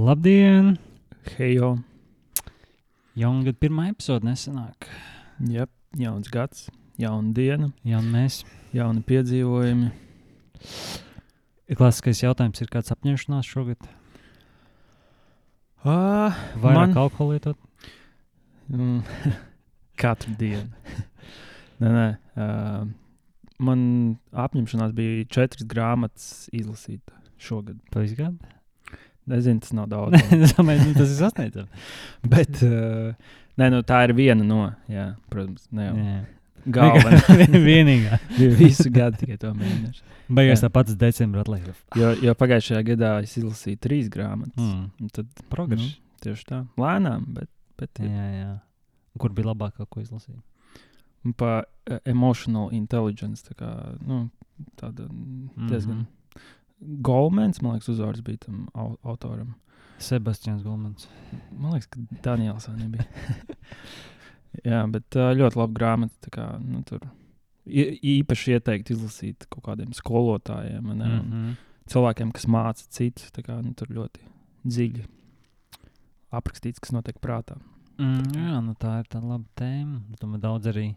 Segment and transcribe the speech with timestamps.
[0.00, 0.78] Labdien!
[1.36, 1.74] Hejo!
[3.18, 4.86] Jauna gada pirmā epizode nesenāk.
[5.50, 5.66] Jā,
[5.98, 6.68] jauns gads,
[7.00, 8.38] jauna diena, Jā, un mēs.
[8.76, 9.90] jauni piedzīvojumi.
[11.76, 13.88] Klasiskais jautājums ir, kāds apņemšanās šogad?
[15.84, 17.58] Ah, Vairāk Man- alkohola lietot?
[18.70, 19.02] mm,
[20.00, 20.70] katru dienu.
[21.80, 22.08] nē, nē.
[22.36, 22.88] Uh,
[23.58, 23.84] man
[24.32, 27.00] apņemšanās bija četras grāmatas izlasīt
[27.40, 27.76] šogad.
[27.92, 28.56] Pēc gada?
[29.30, 30.16] Nezinu, tas nav daudz.
[30.36, 31.88] es domāju, nu, tas ir sasniedzams.
[32.32, 36.18] Bet uh, nē, nu, tā ir viena no, jā, protams, ne jau Jā.
[36.78, 37.20] galvenā.
[37.68, 38.20] Vienīgā.
[38.60, 40.04] Visu gadu tikai to mēģināšu.
[40.30, 40.66] Beigās Jā.
[40.66, 41.70] tā pats decembris atliek.
[41.98, 44.60] Jo, jo pagājušajā gadā es izlasīju trīs grāmatas.
[44.60, 45.10] Mm.
[45.16, 45.96] Tad Progress.
[45.96, 48.52] Nu, tieši tā, lēnām, bet, bet Jā, jā.
[49.20, 50.38] Kur bija labākā, ko izlasīt?
[51.24, 53.44] un pa uh, emotional intelligence.
[53.44, 53.70] Tā kā,
[54.06, 54.24] nu,
[54.80, 56.04] tāda mm, diezgan.
[56.80, 59.54] Golmens, man liekas, uzvārds bija tam au autoram.
[60.00, 61.08] Sebastians Gulmans.
[61.52, 63.04] Man liekas, ka Daniels arī bija.
[64.70, 66.16] Jā, bet ļoti laba grāmata.
[66.24, 67.04] tā Kā, nu, tur
[67.68, 71.56] īpaši ieteikt izlasīt kaut kādiem skolotājiem, ne, Mm -hmm.
[71.86, 73.30] cilvēkiem, kas māca citus.
[73.30, 74.20] tā Kā, nu, tur ļoti
[74.66, 75.04] dziļi
[76.32, 77.58] aprakstīts, kas notiek prātā.
[77.98, 80.00] Mm, jā, nu tā ir tā laba tēma.
[80.20, 80.94] Domāju, daudz arī.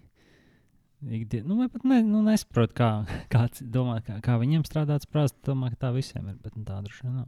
[1.04, 2.92] Ikdien, nu, pat ne, nu, nesaprot, kā,
[3.34, 5.36] kāds domā, kā, kā viņiem strādāt prātā.
[5.50, 7.28] Domāju, ka tā visiem ir, bet nu, tā droši vien nav.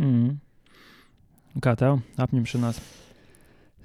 [0.00, 1.60] Mm.
[1.60, 2.80] Kā tev apņemšanās?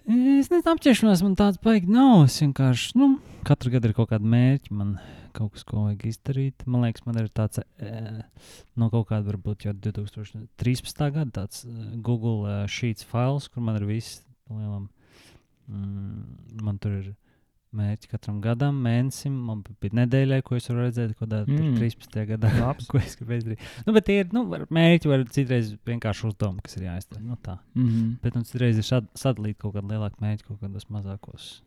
[0.06, 2.28] Es nezinu, apķeršanās man tāds baigi nav.
[2.28, 3.16] Es vienkārši, nu,
[3.48, 4.76] katru gadu ir kaut kāda mērķa.
[4.78, 4.96] Man
[5.36, 6.66] kaut kas, ko vajag izdarīt.
[6.70, 8.22] Man liekas, man ir tāds, e,
[8.80, 11.02] no kaut kāda, varbūt jau 2013.
[11.18, 11.74] gada tāds e,
[12.06, 14.88] Google e, Sheets files, kur man ir viss lielam.
[15.66, 17.12] Mm, man tur ir
[17.76, 21.74] mērķi katram gadam, mēnesim, man bija nedēļai, ko es varu redzēt, ko tādu Mm.
[21.74, 21.78] mm.
[21.80, 22.26] 13.
[22.32, 22.52] gadā.
[22.64, 22.88] Labs.
[22.92, 23.60] ko es gribēju izdarīt.
[23.88, 27.22] Nu, bet tie ir nu, var- mērķi, var citreiz vienkārši uzdevumi, kas ir jāizdara.
[27.24, 27.58] Nu, tā.
[27.76, 28.12] Mm -hmm.
[28.24, 31.62] Bet mums reizē ir šad- sadalīt kaut kādu lielāku mērķi, kaut kādos mazākos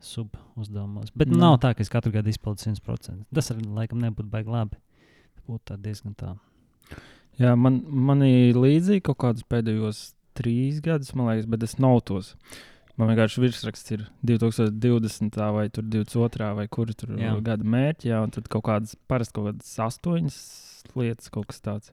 [0.00, 1.10] sub uzdevumos.
[1.14, 1.40] Bet nu, Nu.
[1.40, 3.24] nav tā, ka es katru gadu izpildu 100%.
[3.34, 4.76] Tas arī laikam nebūtu baigi labi.
[5.48, 6.36] Būtu tā diezgan tā.
[7.38, 12.34] Jā, man, man ir līdzīgi kaut kādus pēdējos trīs gadus, man liekas, bet es nautos.
[13.02, 15.38] Man vienkārši virsraksts ir 2020.
[15.56, 16.50] vai tur 22.
[16.54, 17.32] vai kur tur Jā.
[17.32, 17.36] jā.
[17.42, 20.36] gada mērķi, jā, un tad kaut kādas parasti kaut kādas astoņas
[20.98, 21.90] lietas, kaut kas tāds.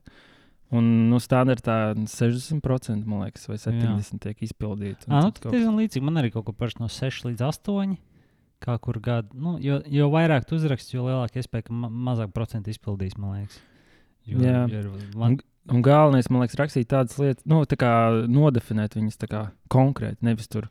[0.70, 5.08] Un nu, standartā 60% man liekas, vai 70% tiek izpildīti.
[5.08, 6.02] un Ah, nu, kaut- diezgan līdzīgi.
[6.06, 7.96] Man arī kaut ko parasti no 6 līdz 8.
[8.60, 9.30] Kā kur gadu.
[9.34, 13.40] Nu, jo, jo vairāk tu uzraksti, jo lielāka iespēja, ka ma mazāk procentu izpildīs, man
[13.40, 13.58] liekas.
[14.28, 14.68] Jo, Jā.
[14.70, 15.38] jo ir, man,
[15.70, 17.90] Un galvenais, man liekas, rakstīt tādas lietas, nu, tā kā
[18.28, 20.16] nodefinēt viņas tā kā konkrēti.
[20.22, 20.68] Nevis tur,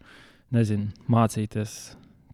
[0.56, 1.74] nezinu, mācīties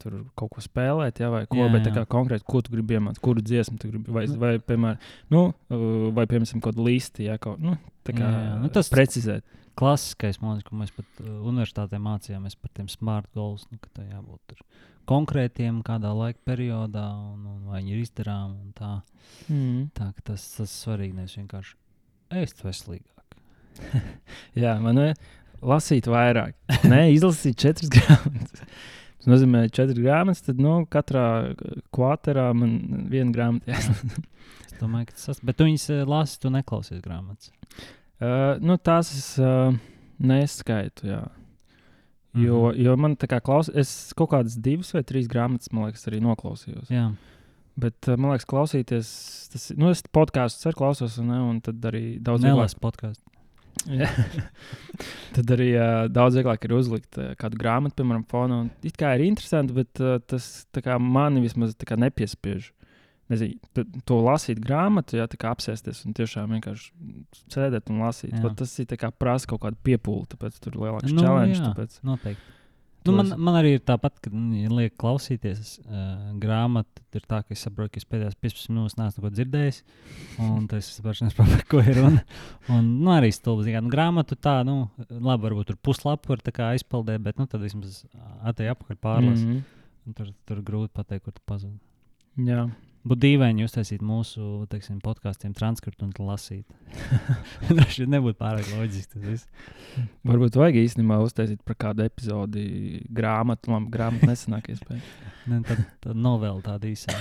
[0.05, 2.03] tur kaut ko spēlēt, jā, vai ko, Jā, bet jā.
[2.11, 4.99] konkrēti, ko tu gribi iemācīties, kuru dziesmu tu gribi, vai, vai, piemēram,
[5.33, 5.41] nu,
[6.13, 7.73] vai, piemēram, kaut kādu listi, jā, kaut, nu,
[8.05, 8.57] tā kā Jā, jā.
[8.61, 9.43] Nu, tas- precizēt.
[9.75, 13.65] klasiskais, liekas, ko mēs pat uh, universitātē mācījāmies par tiem smart goals.
[13.71, 14.61] Nu, ka tā jābūt tur
[15.09, 18.55] konkrētiem, kādā laika periodā, un, un vai viņi ir izdarāmi.
[18.61, 19.01] un Tā,
[19.49, 19.89] Mm.
[19.97, 21.75] tā ka tas tas svarīgi nevis vienkārši
[22.31, 23.35] ēst veselīgāk.
[24.63, 25.13] Jā, man ir
[25.65, 26.53] lasīt vairāk.
[26.87, 28.63] Nē, izlasīt četras grāmatas.
[29.19, 31.25] Tas nozīmē, četras grāmatas, tad nu, katrā
[31.95, 32.75] kvartālā man
[33.11, 34.23] viena grāmata jāsaka.
[34.69, 35.45] Es domāju, ka tas ir.
[35.49, 37.49] Bet tu viņus uh, lasi, tu neklausies grāmatas.
[38.21, 39.73] Uh, nu, tās es uh,
[40.21, 41.09] neskaitu.
[41.13, 41.23] Jā.
[42.35, 42.81] Jo, Mhm.
[42.83, 46.19] jo man tā kā klausās, es kaut kādas divas vai trīs grāmatas, man liekas, arī
[46.23, 46.89] noklausījos.
[46.91, 47.13] Jā,
[47.75, 49.07] Bet, man liekas, klausīties,
[49.51, 53.24] tas nu, es podkāstus arī klausos, un, ne, un tad arī daudz nelasi podkāstu.
[55.35, 58.61] Tad arī uh, daudz vieglāk ir uzlikt uh, kādu grāmatu, piemēram, fonā.
[58.65, 62.71] un It kā ir interesanti, bet uh, tas kā mani vismaz kā nepiespiež.
[63.25, 63.57] Nezinu,
[64.05, 66.91] to lasīt grāmatu, jā, tā kā apsēsties un tiešām vienkārši
[67.49, 68.35] sēdēt un lasīt.
[68.59, 71.57] Tas ir kā prasa kaut kādu piepūli, tāpēc tur ir lielāks Nu, challenge.
[71.57, 71.71] jā.
[71.71, 72.53] Tāpēc, Noteikti.
[73.05, 77.27] Nu, man, man arī ir tāpat, ka, mm, ja liek klausīties uh, grāmatu, tad ir
[77.29, 79.81] tā, ka es saprotu, ka es pēdējās 15 minūtes neesmu neko dzirdējis.
[80.45, 82.23] Un tas es saprotu, par ko ir runa.
[82.73, 83.67] Un nu, arī stulbi.
[83.67, 84.77] zini kā, Nu, grāmatu tā, nu,
[85.11, 86.41] labi, varbūt tur puslapu var
[86.71, 88.01] aizpildīt, bet nu, tad vismaz
[88.45, 89.45] atēj apakaļ pārlasa.
[89.45, 89.53] Mm.
[89.53, 90.13] -hmm.
[90.17, 91.79] Tur, tur grūti pateikt, kur tu pazudi.
[92.45, 92.67] Jā,
[93.05, 96.65] Būtu dīvaini uztaisīt mūsu teiksim, podkāstiem transkriptu un lasīt.
[97.67, 99.35] Tas nebūtu pārāk loģiski.
[100.25, 102.65] Varbūt vajag īstenībā uztaisīt par kādu epizodi
[103.13, 105.15] grāmatu, labi, grāmatu nesenāk iespējams.
[105.45, 107.13] Ne, tad, tad novela tāda īsa.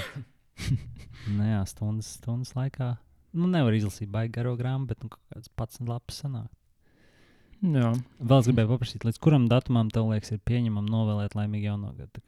[1.29, 2.95] Nē, jā, stundas, stundas laikā.
[3.37, 6.49] Nu, nevar izlasīt baigi garo grāmatu, bet nu, kaut kāds pats lapas sanāk.
[7.61, 7.91] Jā.
[8.25, 12.25] Vēl es gribēju paprasīt, līdz kuram datumam tev liekas, ir pieņemama novēlēt laimīgu jauno gadu?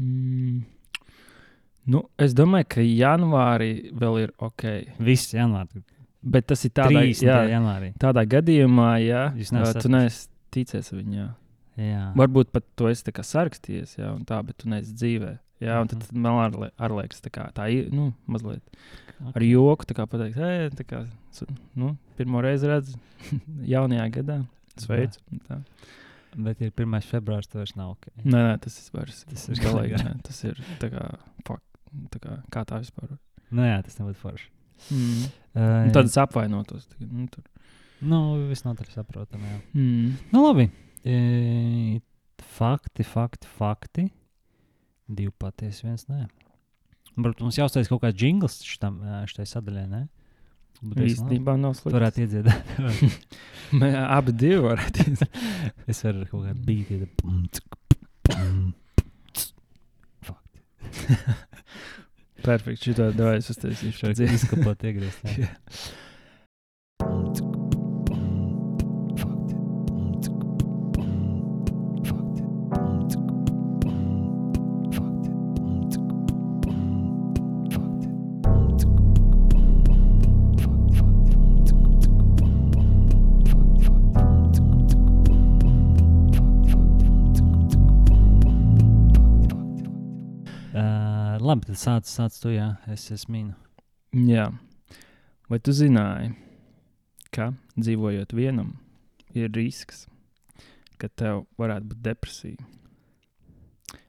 [0.00, 0.62] Mm.
[1.86, 4.64] Nu, es domāju, ka janvārī vēl ir ok.
[5.02, 5.82] Viss janvārī.
[6.22, 7.24] Bet tas ir tādā, 30.
[7.26, 7.92] jā, janvārī.
[7.98, 9.22] tādā gadījumā, ja
[9.82, 11.32] tu neesi ticies viņam.
[12.14, 15.38] Varbūt pat tu esi sarakstījies, jā, un tā, bet tu neesi dzīvē.
[15.62, 16.00] Jā, un Mhm.
[16.00, 18.62] tad man arī ar liekas, tā kā tā ir, nu, mazliet
[19.24, 19.36] Ok.
[19.36, 21.06] ar joku, tā kā pateikt, hei, tā kā,
[21.76, 22.98] nu, pirmo reizi redzu
[23.74, 24.46] jaunajā gadā.
[25.48, 25.62] Tā.
[26.36, 27.00] Bet ir 1.
[27.04, 28.06] februāris, tas vairs nav ok.
[28.24, 29.24] Nē, nē, tas ir vairs.
[29.28, 30.22] Tas ir galīgi.
[30.22, 31.60] Tas ir tā kā, fuck,
[32.12, 33.16] tā kā, kā tā vispār.
[33.52, 34.48] Nu, jā, tas nebūtu forši.
[34.90, 35.26] Mm.
[35.52, 36.88] Uh, tad es apvainotos.
[37.02, 37.44] Nu, tur.
[38.02, 39.46] Nu, visnotaļ saprotami.
[39.46, 39.58] Jā.
[39.76, 40.08] mm.
[40.34, 40.66] Nu, labi.
[41.06, 42.00] E,
[42.56, 44.08] fakti, fakti, fakti.
[45.12, 46.24] Divi patiesi, viens nē.
[47.12, 50.02] Varbūt mums jāuztais kaut kāds jingls šitam, ā, šitai sadaļai, ne?
[50.82, 51.94] Īstenībā nav slikti.
[51.94, 52.62] varētu iedziedāt.
[54.16, 55.28] Abi divi varētu.
[55.90, 56.94] es varu kaut kādu bīti.
[62.42, 62.90] Perfekti.
[62.90, 63.98] Šitā davai es uztaisīšu.
[64.02, 65.22] Šeit izkapot iegriezt.
[91.52, 93.54] labi, tad sāc, sāc tu, jā, es esmu mīnu.
[94.30, 94.46] Jā.
[95.50, 96.30] Vai tu zināji,
[97.34, 98.70] ka dzīvojot vienam,
[99.36, 100.06] ir risks,
[101.00, 102.68] ka tev varētu būt depresija?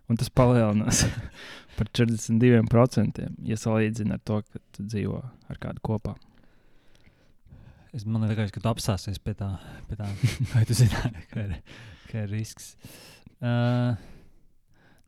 [0.07, 1.03] Un tas palielinās
[1.77, 6.15] par 42%, ja salīdzina ar to, ka tu dzīvo ar kādu kopā.
[7.93, 9.51] Es man liekas, ka tu apstāsies pie tā,
[9.89, 10.07] pie tā.
[10.53, 11.59] vai tu zināji, ka ir,
[12.07, 12.73] ka ir risks.
[13.43, 13.99] Uh,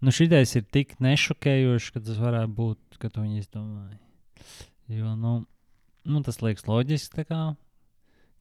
[0.04, 4.00] nu, šitais ir tik nešokējošs, ka tas varētu būt, ka tu viņu izdomāji.
[4.96, 5.34] Jo, nu,
[6.06, 7.42] nu tas liekas loģiski, kā,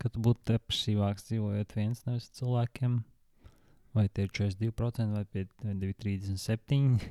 [0.02, 3.02] ka tu būtu depresīvāks dzīvojot viens ar cilvēkiem.
[3.94, 7.04] Vai tie ir 42% vai pie- vai 237%?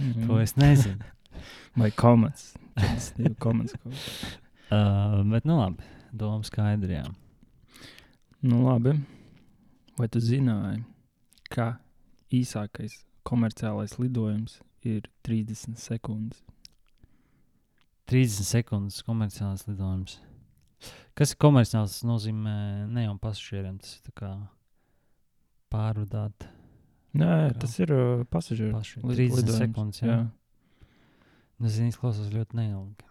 [0.00, 0.26] Mm.
[0.26, 1.04] To es nezinu.
[1.78, 2.54] Vai komats?
[2.74, 3.76] Tas ir komats.
[4.70, 5.82] Uh, bet, nu, labi,
[6.14, 7.00] doma skaidrā.
[8.38, 8.92] Nu, labi.
[9.98, 10.84] Vai tu zināji,
[11.50, 11.72] ka
[12.30, 12.94] īsākais
[13.30, 16.42] komerciālais lidojums ir 30 sekundes?
[18.10, 20.16] 30 sekundes komerciāls lidojums.
[21.14, 21.92] Kas ir komerciāls?
[22.00, 22.54] Tas nozīmē
[22.90, 24.32] ne jau pasažieriem, tas ir kā
[25.70, 26.48] pārvadāt
[27.10, 27.54] Nē, Jā.
[27.58, 29.00] tas ir uh, pasažieru paši.
[29.02, 29.56] lid- 30 lidojums.
[29.58, 30.02] sekundes.
[30.04, 30.12] Jā.
[30.14, 30.20] Jā.
[31.60, 33.08] Nezinu, izklausās ļoti neilgi.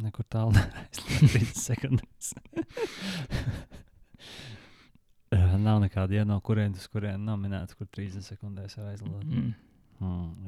[0.00, 2.30] Nekur tālu nereiz 30 sekundes.
[5.58, 9.24] Nav nekāda, ja no kurienes uz kurienu nav minēts, kur 30 sekundēs var aizlidot.
[9.26, 9.54] Mm.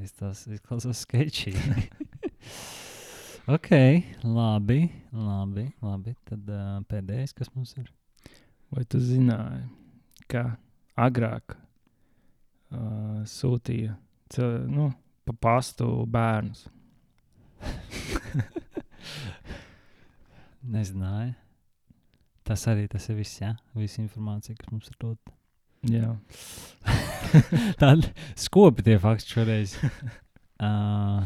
[0.05, 1.53] Es tas izklausās sketčī.
[3.57, 3.71] ok,
[4.23, 4.81] labi,
[5.11, 6.15] labi, labi.
[6.29, 7.89] Tad uh, pēdējais, kas mums ir.
[8.71, 9.67] Vai tu zināji,
[10.31, 10.45] ka
[11.01, 13.97] agrāk uh, sūtīja
[14.31, 14.93] cil- nu,
[15.27, 16.69] pa pastu bērnus?
[20.77, 21.35] Nezināju.
[22.51, 23.53] Tas arī tas ir viss, jā.
[23.79, 25.37] Visa informācija, kas mums ir dota.
[25.87, 26.17] Jā,
[27.81, 29.79] Tāda skopi tie fakti šoreiz.
[30.61, 31.23] Uh,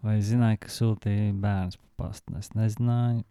[0.00, 2.32] vai zināju, ka sūtīja bērns pa pastu?
[2.38, 3.26] Es nezināju.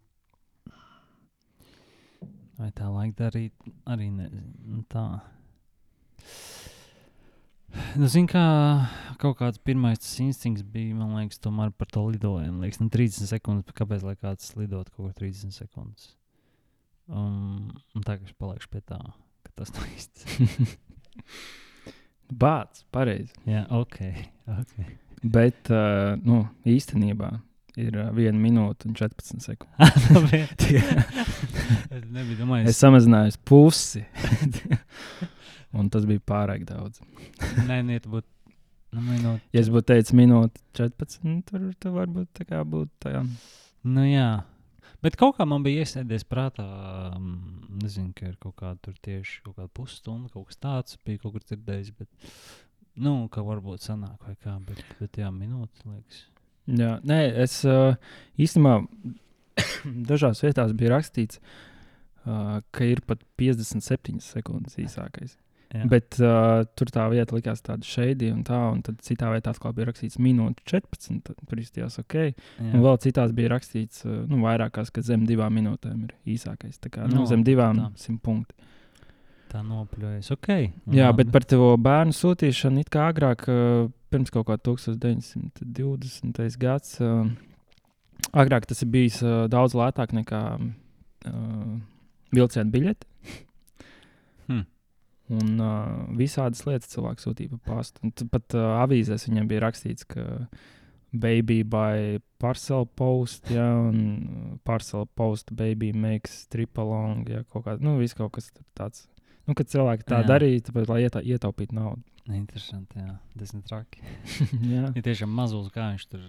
[2.60, 3.71] Vai tā vajag darīt?
[3.89, 4.53] Arī nezinu.
[4.75, 5.07] Nu, tā.
[7.98, 8.45] Nu, zin, kā
[9.17, 12.62] kaut kāds pirmais tas instinkts bija, man liekas, tomēr par to lidojumu.
[12.62, 16.12] Liekas, nu, 30 sekundes, kāpēc lai kāds lidot kaut kur 30 sekundes?
[18.20, 19.00] Kā es palikšu pie tā,
[19.46, 20.68] ka tas nav īsti.
[22.44, 23.34] bāts, pareizi.
[23.48, 24.01] Jā, ok.
[24.60, 24.98] okay.
[25.22, 27.32] Bet uh, nu, īstenībā
[27.80, 29.77] ir uh, 1 minūte un 14 sekundes.
[31.96, 34.03] es nebiju domājis, Es samazināju pusi.
[35.77, 37.03] un tas bija pārāk daudz.
[37.68, 38.27] Nē, nē, tu būtu.
[38.91, 39.39] Nu, minūte.
[39.56, 43.22] Ja es būtu teicis minūte 14, tur, tur varbūt tā kā būtu tā.
[43.88, 44.41] Nu, jā.
[45.01, 46.65] Bet kaut kā man bija iesēdies prātā,
[47.15, 47.31] um,
[47.81, 51.36] nezinu, ka ir kaut kāda tur tieši kaut kāda pusstunda, kaut kas tāds bija kaut
[51.36, 51.96] kur dzirdējis.
[51.98, 52.36] Bet,
[53.01, 56.25] nu, ka varbūt sanāk vai kā, bet, bet jā, minūte liekas.
[56.70, 58.77] Jā, nē, es īstenībā
[60.12, 61.41] dažās vietās bija rakstīts,
[62.22, 65.39] ka ir pat 57 sekundes īsākais.
[65.71, 65.85] Jā.
[65.87, 69.71] Bet uh, tur tā vieta likās tāda šeidi un tā, un tad citā vietā atkal
[69.77, 71.21] bija rakstīts minūte 14.
[71.29, 72.15] tad Tur izstījās ok.
[72.25, 72.33] jā.
[72.73, 76.75] Un vēl citās bija rakstīts, uh, nu, vairākās, ka zem divām minūtēm ir īsākais.
[76.83, 77.87] Tā kā nu, Nu, zem divām tā.
[78.03, 78.53] simt punkti.
[79.51, 80.31] tā nopļojas.
[80.35, 80.47] Ok.
[80.91, 81.23] Jā, labi.
[81.23, 86.57] bet par to bērnu sūtīšanu it kā agrāk, uh, pirms kaut kā 1920.
[86.59, 87.25] gads, uh,
[88.33, 91.79] agrāk tas ir bijis uh, daudz lētāk nekā uh,
[92.31, 93.07] vilciena biļeti.
[94.47, 94.63] Hmm.
[95.31, 98.03] Un uh, visādas lietas cilvēks sūtīja pa pastu.
[98.03, 100.25] Un pat uh, avīzēs viņam bija rakstīts, ka
[101.11, 107.75] baby by parcel post, ja, un parcel post baby makes triple long, ja, kaut kā,
[107.83, 109.07] nu, viss kaut kas tāds.
[109.47, 110.27] Nu, kad cilvēki tā Jā.
[110.35, 112.03] darīja, tāpēc, lai ietā, ietaupītu naudu.
[112.31, 113.15] Interesanti, jā.
[113.35, 114.03] Ir traki.
[114.75, 116.27] Jā, Ir tiešām mazulis, kā viņš tur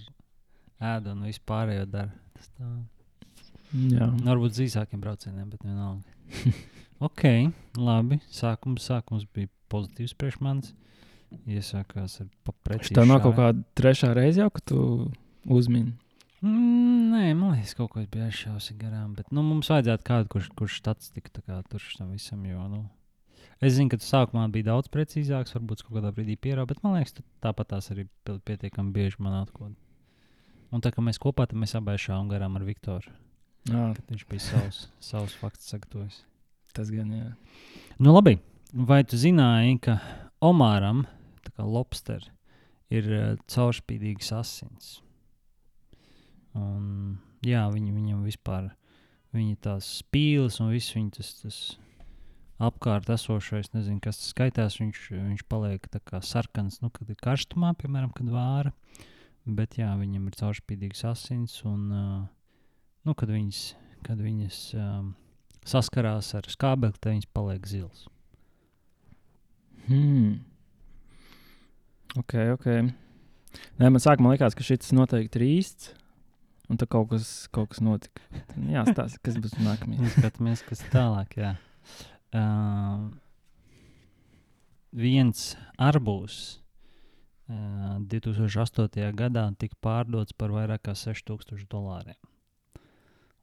[0.82, 2.14] ēd un vispārējo dara.
[2.38, 2.71] Tas tā.
[3.92, 4.09] jā.
[4.09, 6.16] Nu, Varbūt uz īsākiem braucieniem, bet vienalga.
[7.09, 7.25] ok,
[7.80, 8.21] labi.
[8.32, 10.73] Sākums, sākums bija pozitīvs priekš manis.
[11.49, 12.92] Iesākās ar papreci.
[12.97, 14.80] Tā nav kaut kāda trešā reize jau, kad tu
[15.49, 15.94] uzmini.
[16.42, 19.14] Mm, nē, man liekas, kaut ko es biju aizšāvis garām.
[19.16, 22.42] Bet nu, mums vajadzētu kādu, kurš, kurš statistiku tā kā tur tam visam.
[22.49, 22.82] Jo, nu,
[23.62, 26.99] es zinu, ka tu sākumā bija daudz precīzāks, varbūt kaut kādā brīdī pierādījis, bet man
[26.99, 27.16] liekas,
[27.47, 29.73] tāpat tās arī pietiekami bieži man atkod.
[30.73, 33.14] Un tā kā mēs kopā tam mēs abi šāvām garām ar Viktoru.
[33.71, 36.25] Jā, Kad viņš bija savs, savs fakts sagatavojis.
[36.76, 37.31] Tas gan jā.
[37.99, 38.38] Nu, labi.
[38.73, 39.99] Vai tu zināji, ka
[40.43, 41.05] Omāram,
[41.45, 42.25] tā kā lobster,
[42.93, 44.95] ir uh, caurspīdīgs asins?
[46.57, 48.71] Un, jā, viņi, viņam vispār
[49.33, 51.61] viņa tās spīles un viss viņa tas, tas
[52.62, 57.19] apkārt esošais, nezinu, kas tas skaitās, viņš, viņš paliek tā kā sarkans, nu, kad ir
[57.23, 58.75] karstumā, piemēram, kad vāra.
[59.43, 62.21] Bet jā, viņam ir caurspīdīgs asins un, uh,
[63.09, 63.62] nu, kad viņas,
[64.07, 65.09] kad viņas um,
[65.69, 68.07] saskarās ar skābekli, tad viņas paliek zilas.
[69.87, 70.42] Hmm.
[72.19, 72.69] Ok, ok.
[73.81, 75.92] Nē, man sākumā likās, ka šis noteikti ir īsts.
[76.71, 78.23] Un tad kaut kas, kaut kas notika.
[78.33, 80.14] Tad Jā, stāsti, kas būs nākamais.
[80.14, 81.35] Skatāmies, kas tālāk.
[81.37, 81.54] Jā.
[82.33, 83.11] Uh,
[84.97, 85.42] viens
[85.76, 86.38] arbūs
[87.52, 89.11] uh, 2008.
[89.19, 92.32] gadā tika pārdots par vairāk kā 6000 dolāriem.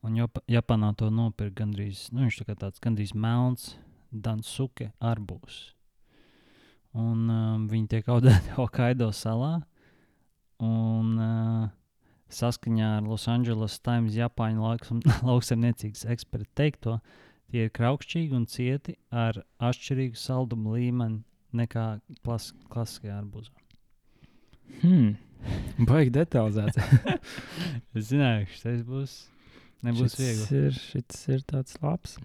[0.08, 3.74] Un Jop Japānā to nopirka gandrīz, nu, viņš tā kā tāds gandrīz melns
[4.10, 5.58] Dansuke arbūs.
[6.98, 9.60] Un um, viņi tiek audzēti Hokkaido salā.
[10.64, 11.68] Un uh,
[12.34, 14.76] saskaņā ar Los Angeles Times Japāņu
[15.30, 17.00] lauksaimniecības ekspertu teikto,
[17.52, 21.24] tie ir kraukšķīgi un cieti ar atšķirīgu saldumu līmeni
[21.60, 21.88] nekā
[22.24, 23.52] klas klasiskajā arbūzā.
[24.84, 25.18] Hmm.
[25.88, 26.78] Baigi detalizēts.
[27.98, 29.14] Es zināju, ka šis būs,
[29.86, 30.60] nebūs Šits viegli.
[30.60, 32.18] Ir, šis ir tāds labs.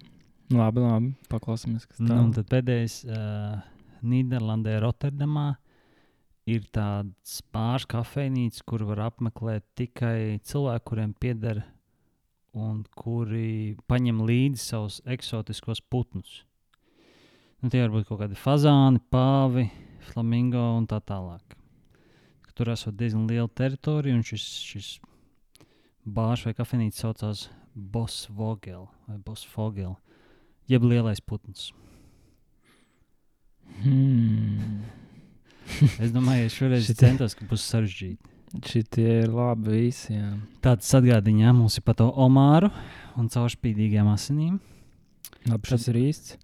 [0.52, 1.12] Labi, labi.
[1.32, 3.60] Paklausīsimies, kas Nu, tā un tad pēdējais uh,
[4.04, 5.54] Nīderlandē, Rotterdamā.
[6.50, 11.62] Ir tāds pāris kafejnīcas, kur var apmeklēt tikai cilvēki, kuriem pieder
[12.54, 16.42] un kuri paņem līdzi savus eksotiskos putnus.
[17.64, 19.70] Nu, tie var būt kaut kādi fazāni, pāvi,
[20.10, 21.56] flamingo un tā tālāk.
[22.54, 24.88] Tur esot diezgan liela teritorija, un šis, šis
[26.06, 29.96] bārs vai kafejnīca saucās Bosvogel vai Bosfogel,
[30.70, 31.72] jeb lielais putns.
[33.82, 34.84] Hmm.
[35.98, 38.30] Es domāju, ka šoreiz Šitie- centos, ka būs sarežģīti.
[38.62, 40.12] Šitie ir labi visi.
[40.14, 40.28] Jā.
[40.62, 42.70] Tāds atgādina, jā, mums ir par to omāru
[43.18, 44.60] un caurspīdīgām asinīm.
[45.48, 46.36] Labi, šis ir īsts.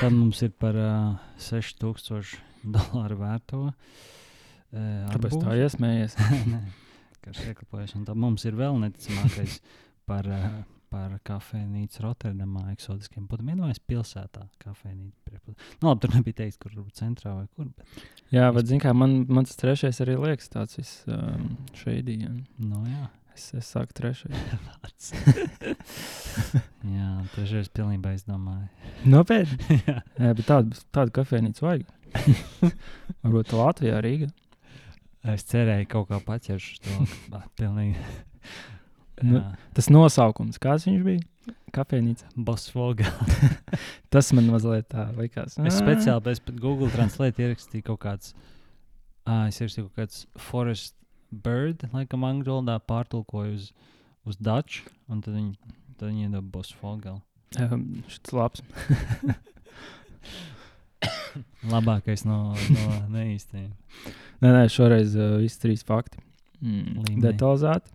[0.00, 3.60] Tad mums ir par uh, 6000 dolāru vērto.
[4.72, 6.16] Uh, Kāpēc tā iesmējies?
[7.30, 7.94] Šieklapojas.
[7.98, 9.58] Un tad mums ir vēl neticamākais
[10.10, 10.58] par, uh,
[10.92, 13.54] par kafejnīcu Rotterdamā, eksotiskiem putniem.
[13.54, 15.54] Iedomājieties, pilsētā kafejnīca.
[15.80, 17.70] Nu, labi, tur nebija teikts, kur centrā vai kur.
[17.70, 21.52] Bet, Jā, bet zini, kā man, man tas trešais arī liekas tāds vis um,
[21.84, 22.32] jā.
[22.58, 23.08] nu, jā.
[23.32, 23.94] Es, es sāku.
[24.82, 25.12] Pats.
[26.96, 28.68] jā, trešais pilnībā izdomāju.
[29.08, 29.80] Nopietni.
[29.86, 30.02] jā.
[30.18, 31.88] Jā, bet tādu, tādu kafejnīcu vajag.
[33.24, 34.28] Varbūt Latvijā, Rīgā.
[35.22, 37.42] Es cerēju, ka kaut kā paķeršu to.
[37.58, 37.98] Pilnīgi.
[39.22, 39.42] Nu,
[39.76, 41.22] Tas nosaukums, kāds viņš bija?
[41.72, 42.26] Kafejnīca.
[42.36, 43.06] Bosvoga.
[44.12, 45.54] Tas man mazliet tā likās.
[45.62, 48.34] Es speciāli pēc Google Translate ierakstīju kaut kāds,
[49.24, 50.96] ah, es ierakstīju kaut kāds forest
[51.32, 53.70] bird, laikam angļu valodā pārtulkoju uz,
[54.28, 55.54] uz Dutch, un tad viņi,
[55.96, 57.16] tad viņi iedod Bosvoga.
[57.62, 58.62] Um, šis labs.
[61.72, 63.72] Labākais no, no neīstajiem.
[64.42, 66.18] Nē, nē, šoreiz uh, visi trīs fakti.
[66.62, 67.94] Mm, detalizēti.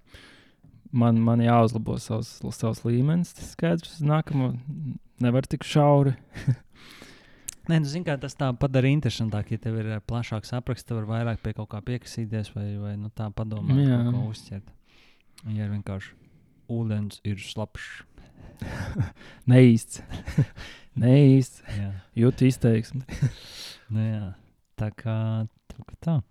[0.95, 3.33] Man, man jāuzlabo savs, savs līmenis.
[3.35, 4.53] Tas skaidrs, nākamo
[5.23, 6.15] nevar tik šauri.
[7.67, 11.41] Nē, nu, zini, kā tas tā padara interesantāk, ja tev ir plašāks apraksts, var vairāk
[11.43, 13.99] pie kaut kā piekasīties vai, vai nu, tā padomāt, Jā.
[14.07, 14.71] ko uzķert.
[15.51, 16.15] Ja ir vienkārši
[16.71, 17.89] ūdens ir slapjš.
[19.51, 19.99] Neīsts.
[21.03, 21.59] Neīsts.
[21.75, 21.91] Jā.
[22.23, 23.03] Jūt izteiksmi.
[23.91, 24.31] Nu, jā.
[24.79, 25.17] Tā kā
[26.03, 26.21] tā.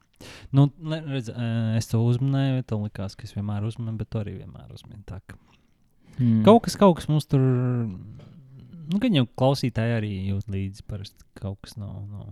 [0.51, 1.29] Nu, redz,
[1.77, 5.05] es to uzmanēju, tev likās, ka es vienmēr uzmanīju, bet tu arī vienmēr uzmini.
[5.07, 5.37] Tā kā
[6.17, 6.45] Mm.
[6.47, 10.85] Kaut kas, kaut kas mums tur, nu, gan jau klausītāji arī jūt līdzi.
[10.89, 12.31] Parasti kaut kas nav, nav,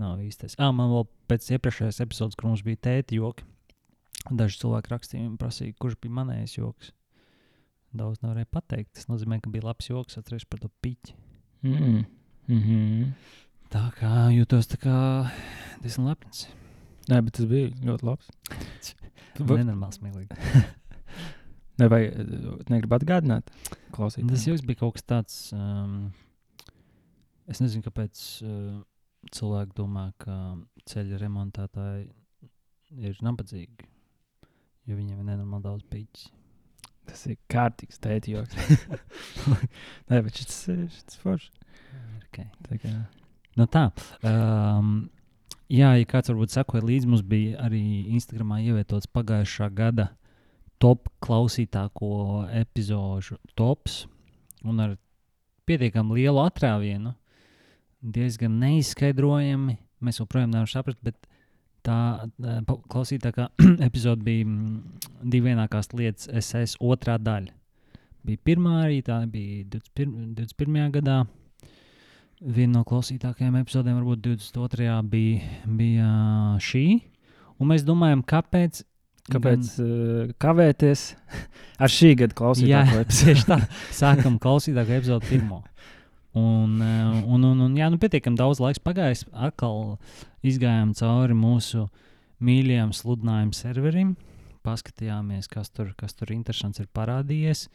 [0.00, 0.56] nav īstais.
[0.58, 3.46] Ah, man vēl pēc iepriekšējās epizodes, kur mums bija tēti joki,
[4.30, 6.90] daži cilvēki rakstīja un prasīja, kurš bija manējais joks.
[7.94, 8.96] Daudz nevarēja pateikt.
[8.98, 11.14] Tas nozīmē, ka bija labs joks, atcerieties par to piķi.
[11.62, 12.04] Mm.
[12.48, 13.12] Mm -hmm.
[13.70, 15.30] Tā kā jūtos tā kā
[15.82, 16.48] diezgan lepns.
[17.10, 18.30] Nē, bet tas bija ļoti labs.
[19.48, 20.36] Va- Nenormāls smieklīgi.
[21.82, 22.02] Ne, vai
[22.70, 23.50] negribu atgādināt?
[23.94, 24.28] Klausīt.
[24.30, 25.38] Tas joks bija kaut kas tāds.
[25.56, 26.12] Um,
[27.50, 28.78] es nezinu, kāpēc uh,
[29.34, 30.36] cilvēki domā, ka
[30.90, 32.06] ceļa remontētāji
[33.04, 33.90] ir nabadzīgi.
[34.86, 36.28] Jo viņiem ir nenormāli daudz pīķis.
[37.08, 38.54] Tas ir kārtīgs tēti joks.
[40.08, 40.84] Nē, bet šis ir
[41.20, 41.50] foršs.
[42.28, 42.46] Okay.
[42.68, 42.92] Tā kā.
[43.58, 43.88] Nu tā.
[44.26, 44.94] Um,
[45.72, 47.82] jā, ja kāds varbūt sekoja līdzi, mums bija arī
[48.14, 50.10] Instagramā ievietots pagājušā gada
[50.82, 54.04] top klausītāko epizodu tops.
[54.64, 54.96] Un ar
[55.68, 57.14] pietiekami lielu atrāvienu,
[58.00, 59.78] diezgan neizskaidrojami.
[60.04, 61.16] Mēs joprojām nevaram saprast, bet
[61.84, 62.26] tā
[62.92, 63.48] klausītākā
[63.88, 65.00] epizode bija mm,
[65.32, 67.52] divienākās lietas SS otrā daļa.
[68.24, 70.34] Bija pirmā arī, tā bija 21.
[70.38, 71.43] 21.
[72.44, 74.96] Viena no klausītākajām epizodēm, varbūt 22.
[75.08, 76.08] bija, bija
[76.60, 76.84] šī.
[77.56, 78.82] Un mēs domājam, kāpēc.
[79.32, 81.02] Kāpēc uh, kavēties
[81.82, 83.24] ar šī gada Jā, klausītāju epizodu?
[83.24, 83.56] tieši tā.
[84.02, 85.62] Sākam klausītāko epizodu pirmo.
[86.36, 89.24] Un, eh, un, un, un jā, nu, pietiekami daudz laiks pagājis.
[89.32, 89.96] Atkal
[90.44, 91.86] izgājām cauri mūsu
[92.44, 94.14] mīļajam sludinājumu serverim.
[94.66, 97.68] Paskatījāmies, kas tur, kas tur interesants ir parādījies.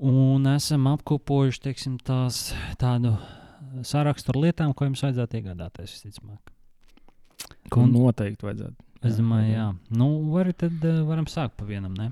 [0.00, 3.16] Un esam apkopojuši teiksim, tās, tādu
[3.86, 5.94] sarakstu ar lietām, ko jums vajadzētu iegādāties.
[5.96, 6.52] Visticamāk.
[7.70, 8.76] Ko Un- noteikti vajadzētu.
[9.06, 9.66] Es domāju, jā.
[9.94, 12.10] Nu, vari tad uh, varam sākt pa vienam, ne?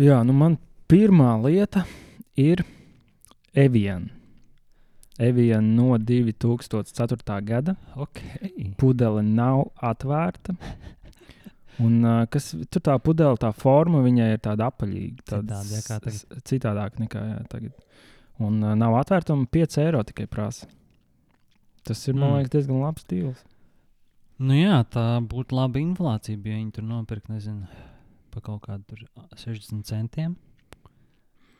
[0.00, 0.56] Jā, nu man
[0.90, 1.84] pirmā lieta
[2.36, 2.64] ir
[3.54, 4.08] Evian.
[5.18, 7.40] Evian no 2004.
[7.44, 7.76] gada.
[7.96, 8.20] Ok.
[8.80, 10.56] Pudele nav atvērta.
[11.78, 15.24] Un, uh, kas tur tā pudele, tā forma viņai ir tāda apaļīga.
[15.28, 16.44] Tāda Citādi, jā, kā tagad.
[16.48, 17.74] Citādāk nekā jā, tagad.
[18.42, 20.66] Un uh, nav atvērta un 5 eiro tikai prasa.
[21.86, 22.36] Tas ir, man Mm.
[22.40, 23.44] liekas, diezgan labs deals.
[24.38, 27.68] Nu jā, tā būtu laba inflācija, ja viņi tur nopirkt, nezinu,
[28.34, 29.06] par kaut kādu tur
[29.38, 30.34] 60 centiem.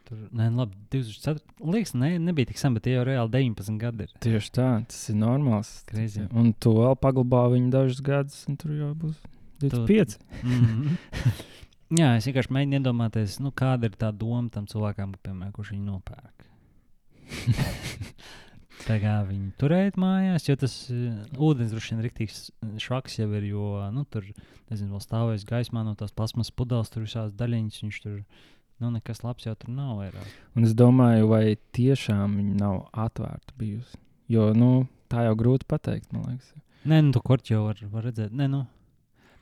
[0.07, 1.41] Tur, nē, nu labi, 2004.
[1.65, 4.13] Liekas, ne, nebija tik sen, bet jau reāli 19 gadi ir.
[4.23, 5.71] Tieši tā, tas ir normāls.
[5.89, 6.27] Crazy.
[6.37, 9.17] Un to vēl paglabā viņu dažus gadus, un tur jau būs
[9.65, 10.19] 25.
[10.45, 10.99] Mhm.
[12.03, 15.89] jā, es vienkārši mēģinu iedomāties, nu, kāda ir tā doma tam cilvēkam, piemēram, kurš viņu
[15.97, 16.45] nopērk.
[18.87, 22.43] Tā kā viņi turēt mājās, jo tas uh, ūdens droši vien rīktīgs
[22.83, 24.29] švaks jau ir, jo, nu, tur,
[24.71, 28.21] nezinu, vēl stāvēs gaismā no tās plasmas pudeles, tur visās daļiņas, viņš tur,
[28.85, 30.31] nu, nekas labs jau tur nav vairāk.
[30.55, 33.99] Un es domāju, vai tiešām viņa nav atvērta bijusi.
[34.31, 34.71] Jo nu,
[35.11, 36.55] tā jau grūti pateikt, man liekas.
[36.87, 38.31] Nē, nu, to korķi jau var, var redzēt.
[38.39, 38.63] Nē, nu,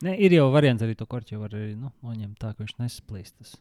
[0.05, 3.59] nē, ir jau variants arī to korķi var arī, nu, noņemt tā, ka viņš nesplīstas.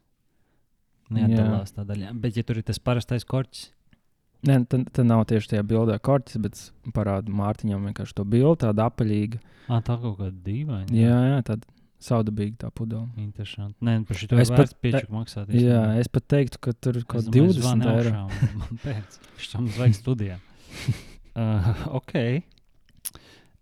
[1.14, 2.14] Neatdalās tā daļā.
[2.24, 3.68] Bet, ja tur ir tas parastais korķis,
[4.44, 8.66] Nē, tad, tad nav tieši tajā bildē korķis, bet es parādu Mārtiņam vienkārši to bildi,
[8.66, 9.40] tāda apaļīga.
[9.70, 10.90] ā, tā kaut kāda dīvaina.
[10.92, 11.70] Jā, jā tāda
[12.04, 13.08] saudabīga tā pudele.
[13.24, 13.78] Interesanti.
[13.80, 15.54] Nē, nu, par šo Es pat- piečuku maksāt.
[15.56, 18.26] Jā, es pat teiktu, ka tur kaut kāda 20 eiro.
[18.84, 19.20] Pēc
[19.54, 20.40] tam mums vajag studijā.
[21.40, 22.44] uh, ok.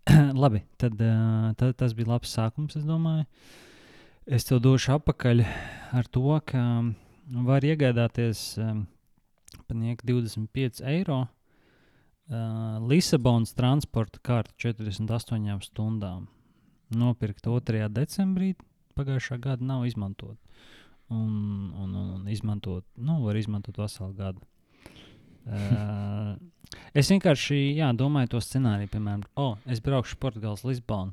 [0.43, 3.27] Labi, tad, uh, tad tas bija labs sākums, es domāju.
[4.25, 5.43] Es tev došu atpakaļ
[5.97, 6.63] ar to, ka
[7.45, 8.87] var iegādāties um,
[9.77, 16.27] nieku 25 eiro uh, Lisabonas transporta karti 48 stundām.
[16.91, 17.87] Nopirkt 2.
[17.93, 18.53] decembrī
[18.97, 20.37] pagājušā gada nav izmantot.
[21.11, 24.43] Un, un, un, izmantot, nu, var izmantot veselu gadu.
[25.41, 26.37] Uh,
[26.95, 31.11] es vienkārši jā, domāju, to scenāriju, piemēram, oh, es braukšu Portugāles Lisbonu.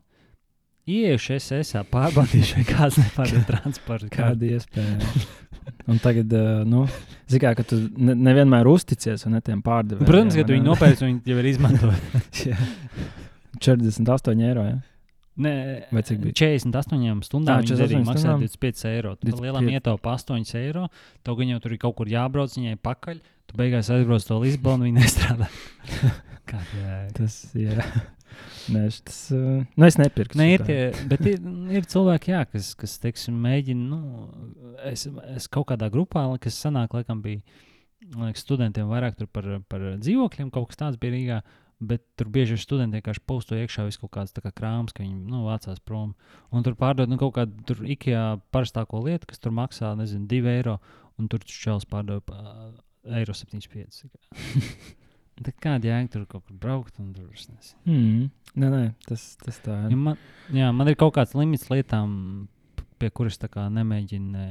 [0.88, 4.08] Iešu es esā, pārbaudīšu, kāds nepārdod transportu.
[4.14, 5.10] Kāda iespēja?
[5.88, 6.84] Un tagad, uh, nu,
[7.30, 10.08] zini, kā, ka tu ne, nevienmēr uzticies ne tiem pārdevējiem.
[10.08, 10.70] Protams, ka tu vai viņu ne?
[10.72, 12.46] nopērci, viņi jau ir izmantojuši.
[12.52, 12.60] Jā.
[13.64, 14.66] 48 eiro.
[14.68, 14.78] Ja?
[15.38, 15.54] Nē,
[15.94, 16.34] Vai cik bija?
[16.34, 18.40] 48 stundām Ā, viņš arī 48 maksā stundām?
[18.42, 19.14] 25 eiro.
[19.22, 19.42] 25.
[19.44, 20.88] lielam ietaupa 8 eiro.
[21.26, 23.20] Tev jau tur ir kaut kur jābrauc viņai pakaļ.
[23.48, 25.48] Tu beigās aizbrauc to Lisbonu, viņa nestrādā.
[26.50, 27.12] Kāda jēga?
[27.20, 27.86] Tas, jā.
[28.68, 30.36] Nē, tas, uh, nu, es nepirku.
[30.38, 31.38] Nē, ir, tie, bet ir,
[31.72, 33.86] ir cilvēki, jā, kas, kas teiksim, mēģina.
[33.88, 34.26] Nu,
[34.90, 37.40] es, es kaut kādā grupā, kas senāk, laikam, bija
[38.16, 41.40] liekas, studentiem vairāk par, par dzīvokļiem, kaut kas tāds bija Rīgā.
[41.78, 45.04] Bet tur bieži ir studenti vienkārši posto iekšā vis kaut kāds tā kā krāms, ka
[45.04, 46.16] viņi nu, vācās prom.
[46.50, 48.24] Un tur pārdod nu, kaut kādu ikajā
[48.54, 50.78] parastāko lietu, kas tur maksā, nezinu, 2 eiro.
[51.18, 52.06] un tur čels par
[53.04, 54.02] eiro 75.
[55.38, 57.78] Tā kāda jēga tur kaut kur braukt un tur nezinu.
[57.86, 58.30] Mm.
[58.58, 60.00] Nē, nē, tas, tas tā Ja ir.
[60.00, 60.18] man,
[60.54, 62.48] jā, man ir kaut kāds limits lietām,
[62.98, 63.38] pie kuras
[63.70, 64.46] nemēģinu ne,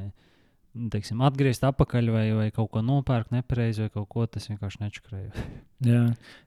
[0.93, 5.45] teiksim, atgriezt atpakaļ vai, vai kaut ko nopērkt nepareizi vai kaut ko tas vienkārši nečakrēju.
[5.91, 6.04] Jā,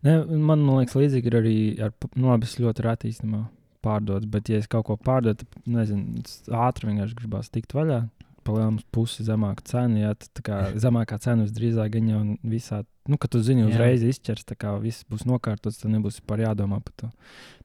[0.06, 3.44] Nē, man, man liekas, līdzīgi ir arī ar, nu, labi, es ļoti reti īstenībā
[3.84, 6.24] pārdodu, bet, ja es kaut ko pārdodu, tad, nezinu,
[6.56, 8.02] ātri vienkārši gribās tikt vaļā.
[8.46, 13.28] Palielināt pusi zemāku cenu, ja tā kā zemākā cena visdrīzāk gan jau visā, nu, ka
[13.30, 13.70] tu zini, Jā.
[13.72, 17.10] uzreiz izķers, tā kā viss būs nokārtots, tad nebūs par jādomā par to.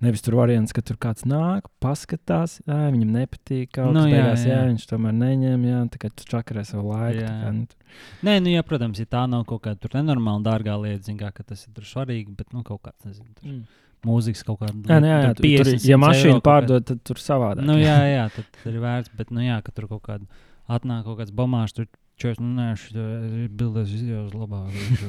[0.04, 4.20] Nevis tur variants, ka tur kāds nāk, paskatās, ā, viņam nepatīk kaut Nu, kas, jā,
[4.20, 4.60] beigās, jā, jā.
[4.60, 7.24] jā, viņš tomēr neņem, jā, tā kā tu čakarē savu laiku.
[7.24, 7.32] Jā.
[7.46, 10.76] Kā, nu, tur- Nē, nu, jā, protams, ja tā nav kaut kāda tur nenormāli dārgā
[10.82, 13.62] lieta, zin, kā, ka tas ir svarīgi, bet nu, kaut kāds, nezinu, tur mm.
[14.10, 14.76] mūzikas kaut kāda.
[14.90, 17.64] Jā, nu, jā, jā, tur, ja mašīnu pārdod, tad tur savādāk.
[17.68, 21.04] Nu, jā, jā, tad tad ir vērts, bet, nu, jā, ka tur kaut kāda atnāk
[21.06, 21.32] kaut kāds
[21.76, 21.86] tur
[22.18, 24.74] čers, nu, nē, šī bildēs izjūtas labāk.
[24.74, 25.02] es-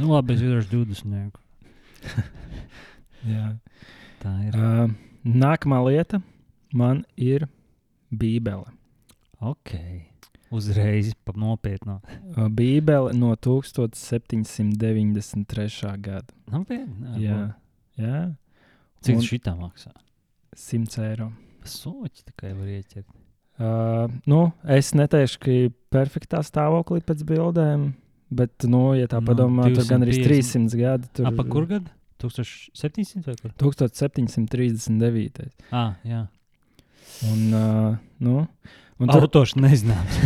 [0.00, 1.30] Nu, labi, es izdarīšu 20.
[3.34, 3.56] jā.
[4.22, 4.54] Tā ir.
[4.54, 4.88] Uh,
[5.24, 6.22] nākamā lieta
[6.74, 7.48] man ir
[8.10, 8.64] Bībele.
[9.40, 9.70] Ok.
[10.52, 11.14] Uzreiz.
[12.36, 15.96] Uh, Bībele no 1793.
[16.02, 16.32] gada.
[16.52, 17.06] Nopietni.
[17.24, 17.54] Jā,
[17.98, 18.34] jā.
[19.02, 19.90] Cik tas šitā maksā?
[20.54, 21.30] 100 eiro.
[21.64, 23.06] Soķi tikai var ieķert.
[23.60, 25.56] Uh, nu, es neteikšu, ka
[25.92, 27.90] perfektā stāvoklī pēc bildēm,
[28.32, 30.72] bet, nu, ja tā Nu, padomā, tur gan arī 250.
[30.72, 31.10] 300 gadi.
[31.18, 31.28] Tur.
[31.28, 31.92] Apa kur gadu?
[32.22, 33.52] 1700 vai kur?
[33.60, 35.50] 1739.
[35.70, 36.24] Ah, jā.
[37.28, 38.46] Un, uh, nu,
[39.02, 40.16] un tur Autors nezināms.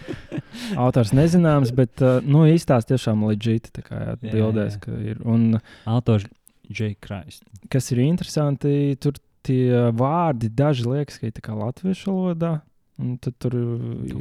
[0.84, 4.84] autors nezināms, bet uh, nu, īstās tiešām leģīti kā jā, bildēs, jā.
[4.84, 5.22] ka ir.
[5.24, 5.56] Un
[5.88, 6.28] Autors
[6.70, 6.94] J.
[7.02, 7.42] Christ.
[7.70, 12.58] kas ir interesanti, tur tie vārdi daži liekas, ka ir latviešu valodā.
[13.00, 13.54] Un tad tur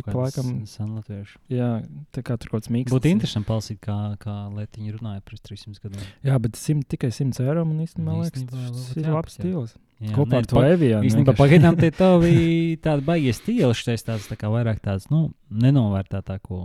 [0.05, 1.35] pa laikam, Sanlatviešu.
[1.51, 1.81] jā,
[2.15, 2.93] tā kā tur kaut kāds mīksts.
[2.95, 6.05] Būtu interesanti palasīt, kā, kā Latvijas runāja pirms 300 gadiem.
[6.23, 9.75] Jā, bet simt, tikai 100 eiro man īstenībā liekas, tas ir labs stils.
[9.99, 11.09] Jā, Kopā nē, ar to Evijānu.
[11.09, 12.33] Īstenībā pagaidām tie tavi
[12.79, 16.63] tādi baigies stils, šis tāds tā kā vairāk tāds, nu, nenovērtētāko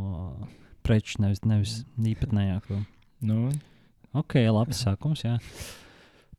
[0.86, 2.78] preču, nevis, nevis īpatnējāko.
[3.26, 3.48] Nu,
[4.14, 5.40] Ok, labi, sākums, jā.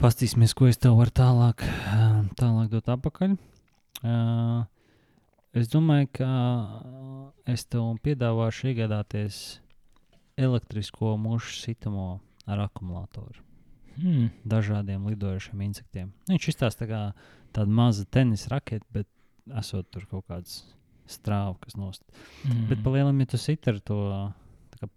[0.02, 2.08] Pastīsimies, ko es tev varu tālāk, ā,
[2.40, 3.36] tālāk dot apakaļ.
[4.06, 4.66] Uh,
[5.56, 6.30] es domāju, ka
[7.50, 9.42] es tev piedāvāšu iegādāties
[10.36, 12.08] elektrisko mušu sitamo
[12.46, 13.42] ar akumulātoru.
[13.96, 14.32] hmm.
[14.44, 16.12] dažādiem lidojošiem insektiem.
[16.28, 17.02] Nu, Viņš izstāsta tā kā
[17.56, 19.08] tāda maza tenisa raketa, bet
[19.62, 20.64] esot tur kaut kāds
[21.08, 22.04] strāva, kas nost.
[22.44, 22.66] Mm.
[22.72, 24.00] Bet palielam, ja tu sit ar to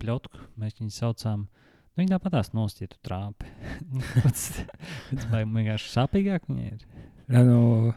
[0.03, 1.47] pļotku, mēs viņu saucām.
[1.99, 3.49] Nu, viņa tāpat tās nost, ja tu trāpi.
[3.91, 4.45] Nu, Tas
[5.35, 6.83] vienkārši sāpīgāk viņai ir.
[7.29, 7.91] Ja, nu,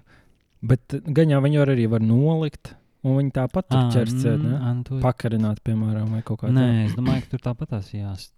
[0.66, 2.74] bet gan jau viņu var arī var nolikt,
[3.06, 6.96] un viņi tāpat tur Ā, ķersiet, mm, to- Pakarināt, piemēram, vai kaut kā Nē, es
[6.98, 8.34] domāju, ka tur tāpat tās jāst.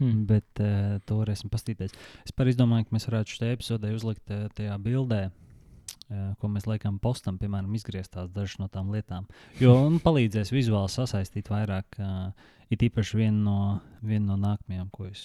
[0.00, 0.24] Hmm.
[0.28, 1.94] Bet uh, to varēsim paskatīties.
[2.26, 6.66] Es par izdomāju, ka mēs varētu šajā epizodē uzlikt uh, tajā bildē, uh, ko mēs
[6.68, 9.28] liekam postam, piemēram, izgrieztās dažas no tām lietām.
[9.62, 13.58] Jo man palīdzēs vizuāli sasaistīt vairāk, uh, it īpaši vienu no,
[14.04, 15.24] vienu no nākamajām, ko es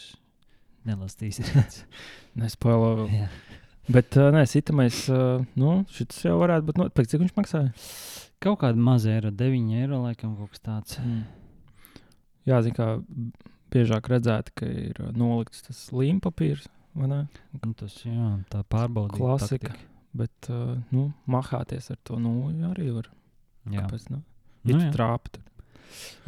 [0.88, 1.46] nelasīšu.
[2.40, 3.08] Nespoilo.
[3.14, 3.28] Jā.
[3.90, 6.80] Bet, uh, nē, sitamais, uh, nu, šis jau varētu būt.
[6.80, 6.88] No...
[6.94, 7.72] Pēc cik viņš maksāja?
[8.44, 11.00] Kaut kāda maza eiro, 9 eiro, laikam, kaut kas tāds.
[11.02, 11.24] Mm.
[12.48, 13.34] Jā, zina, kā
[13.74, 16.70] biežāk redzēt, ka ir nolikts tas līmpapīrs?
[17.00, 19.20] Nu, tas jā, tā pārbaudīt.
[19.20, 19.74] Klasika.
[19.74, 19.88] taktika.
[20.20, 23.12] Bet, uh, nu, mahāties ar to, nu, arī var.
[23.70, 23.84] Jā.
[23.84, 24.24] Kāpēc, nu?
[24.66, 25.49] Nu, Ja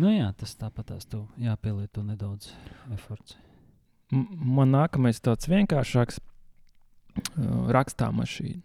[0.02, 2.52] nu, jā, tas tāpat tās tu jāpielieto nedaudz
[2.94, 3.38] eforts.
[4.12, 4.26] M
[4.58, 8.62] man nākamais tāds vienkāršāks uh, rakstā mašīna.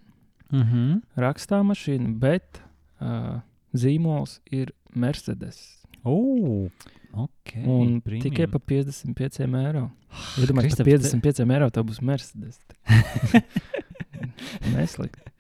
[0.54, 1.00] Mhm.
[1.18, 2.60] Rakstā mašīna, bet
[3.00, 3.40] uh,
[3.74, 5.60] zīmols ir Mercedes.
[6.06, 6.68] Oh,
[7.12, 7.54] ok.
[7.66, 8.22] Un premium.
[8.22, 9.88] tikai par 55 eiro.
[10.38, 12.60] Ja domāju, Kristap, par 55 eiro tā būs Mercedes.
[14.74, 15.32] Neslikti.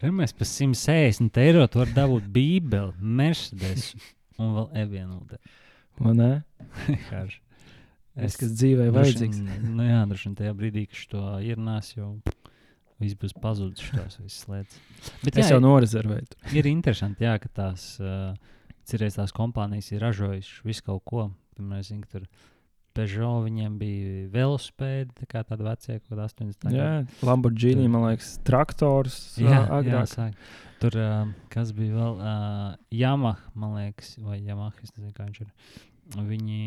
[0.00, 3.92] Ja mēs par 160 eiro tu vari dabūt Bībeli, Mercedes
[4.40, 5.38] un vēl evienūdu.
[6.00, 6.30] Vai ne?
[6.88, 7.40] Vienkārši.
[8.20, 9.38] Es, kas dzīvē vajadzīgs.
[9.40, 12.08] Droši vien- Nu jā, droši vien tajā brīdī, kad to ierunās, jau
[13.00, 14.78] viss būs pazudis šīs visas lietas.
[15.24, 16.26] Bet Es jā, jau norezervēju.
[16.58, 18.34] ir interesanti, jā, ka tās, uh,
[18.90, 21.28] cerēs, tās kompānijas ir ražojušas visu kaut ko.
[21.56, 22.26] Piemēram, zinu, tur
[22.92, 26.72] Peugeot viņiem bija velosipēdi, tā kā tāda vecie, kaut kāda 80.
[26.74, 26.88] Jā,
[27.22, 29.20] Lamborghini, man liekas, traktors.
[29.38, 30.10] Jā, ā, jā agrāk.
[30.10, 30.34] sāk.
[30.80, 35.42] Tur, uh, kas bija vēl, uh, Yamaha, man liekas, vai Yamaha, es nezinu, kā viņš
[35.44, 35.50] ir.
[36.16, 36.60] Viņi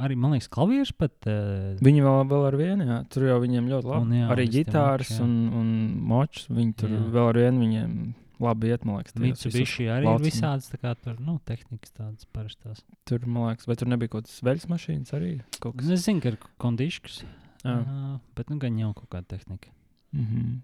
[0.00, 1.14] arī, man liekas, klavieris pat.
[1.30, 4.06] Uh, Viņi vēl, vēl ar vienu, jā, tur jau viņiem ļoti labi.
[4.08, 5.68] Un jā, Arī ģitāras un, un
[6.10, 6.48] močs.
[6.50, 7.02] Viņi tur Jā.
[7.14, 7.94] vēl ar vienu viņiem
[8.40, 9.14] labi iet, man liekas.
[9.20, 10.26] Mitsubishi arī ir lauciņos.
[10.26, 12.80] visādas tā kā tur, nu, tehnikas tādas parastās.
[13.08, 15.34] Tur, man liekas, vai tur nebija kaut kādas veļas mašīnas arī?
[15.60, 15.86] Kaut kas.
[15.90, 17.20] Nu, Es zinu, ka ir kondiškas,
[17.68, 19.70] uh, bet nu gan jau kaut kāda tehnika.
[20.16, 20.58] Mhm.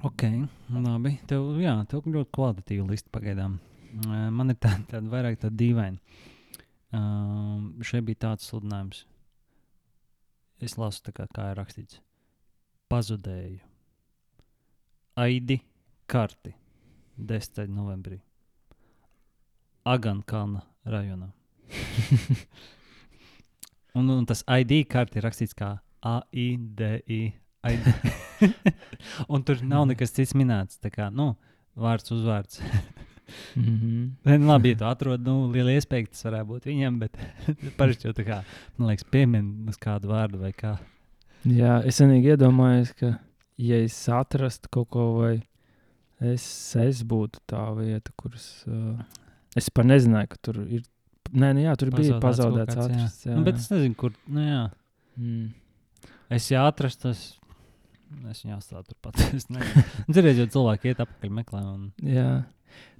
[0.00, 0.22] Ok,
[0.72, 1.18] labi.
[1.28, 3.58] Tev, jā, tev ļoti kvalitatīva lista pagaidām.
[4.32, 5.98] Man ir tāda tā, vairāk tāda dīvaina.
[6.90, 9.02] Uh, šeit bija tāds sludinājums.
[10.60, 12.00] Es lasu, tā kā, kā ir rakstīts.
[12.90, 13.60] Pazudēju.
[15.20, 15.58] Aidi
[16.10, 16.54] karti
[17.20, 17.68] 10.
[17.68, 18.22] novembrī.
[19.84, 21.28] Agankalna rajonā.
[23.98, 27.22] un, un tas ID karti ir rakstīts kā AIDI.
[29.32, 30.80] Un tur nav nekas cits minēts.
[30.80, 31.34] Tā kā, nu,
[31.78, 32.62] vārds uzvārds.
[33.54, 34.06] Mhm.
[34.26, 37.18] Nē, nu, labi, ja tu atrod, nu, liela iespēja, tas varētu būt viņam, bet
[37.78, 38.40] parasti jau tā kā,
[38.74, 40.72] man liekas, piemin uz kādu vārdu vai kā.
[41.46, 43.12] Jā, es vienīgi iedomājos, ka,
[43.62, 45.32] ja es atrastu kaut ko, vai
[46.20, 46.44] es,
[46.76, 48.48] es būtu tā vieta, kuras.
[48.68, 48.98] Uh,
[49.56, 50.84] es pat nezināju, ka tur ir.
[51.30, 52.98] Nē, nu jā, tur bija Pazaudēts pazaudēts kaut kāds, jā.
[52.98, 53.26] atrasts.
[53.28, 53.36] Jā.
[53.38, 54.62] Nu, bet es nezinu, kur, nu, jā.
[55.20, 56.16] mm.
[56.34, 57.22] Es jau atrastu, tas,
[58.30, 59.20] es viņu atstāju turpat.
[59.54, 59.60] Nu,
[60.10, 61.60] Dzirdiet, jau cilvēki iet apakaļ meklē.
[61.74, 61.84] Un...
[62.06, 62.28] Jā.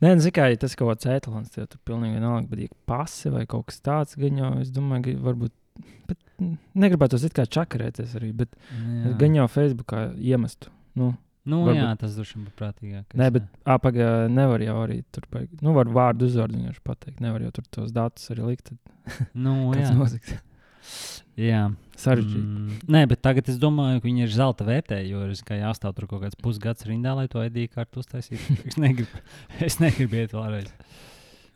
[0.02, 2.48] Nē, nu, mērā, ja tas kaut kāds etalons, tad tur pilnīgi vienalga.
[2.50, 5.54] Bet, ja pasi vai kaut kas tāds, gan jau, es domāju, ka varbūt.
[6.10, 6.18] Bet
[6.74, 9.12] negribētu to it kā čakarēties arī, bet jā.
[9.20, 10.72] gan jau Facebookā iemestu.
[10.98, 11.12] Nu,
[11.50, 13.14] Nu, varbūt- jā, tas droši vien būtu prātīgāk.
[13.16, 15.24] Nē, bet apakā nevar jau arī tur.
[15.64, 17.22] Nu, var vārdu uzvārdu vienkārši pateikt.
[17.24, 18.68] Nevar jau tur tos datus arī likt.
[18.74, 19.88] Tad Nu, jā.
[19.96, 20.34] nozigs.
[21.38, 21.62] Jā.
[22.00, 22.40] Sarežģīti.
[22.40, 25.92] Mm, nē, bet tagad es domāju, ka viņi ir zelta vērtē, jo ir kā jāstāv
[25.96, 28.56] tur kaut kāds pusgads rindā, lai to ID kartu uztaisītu.
[28.70, 29.24] Es negribu,
[29.60, 30.70] es negribu iet vēlreiz.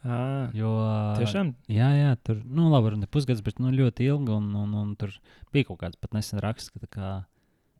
[0.05, 0.69] Ah, Jo,
[1.17, 1.55] tiešām?
[1.73, 4.35] Jā, jā, tur nu, labi, ne pusgads, bet nu, ļoti ilgi.
[4.37, 5.15] Un, un, un tur
[5.55, 7.15] bija kaut kāds pat nesen raksts, ka kā,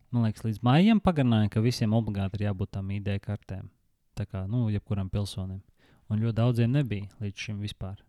[0.09, 3.69] man liekas, līdz maijam pagarināja, ka visiem obligāti ir jābūt tam ID kartēm.
[4.17, 5.61] Tā kā, nu, jebkuram pilsonim.
[6.09, 8.01] Un ļoti daudziem nebija līdz šim vispār.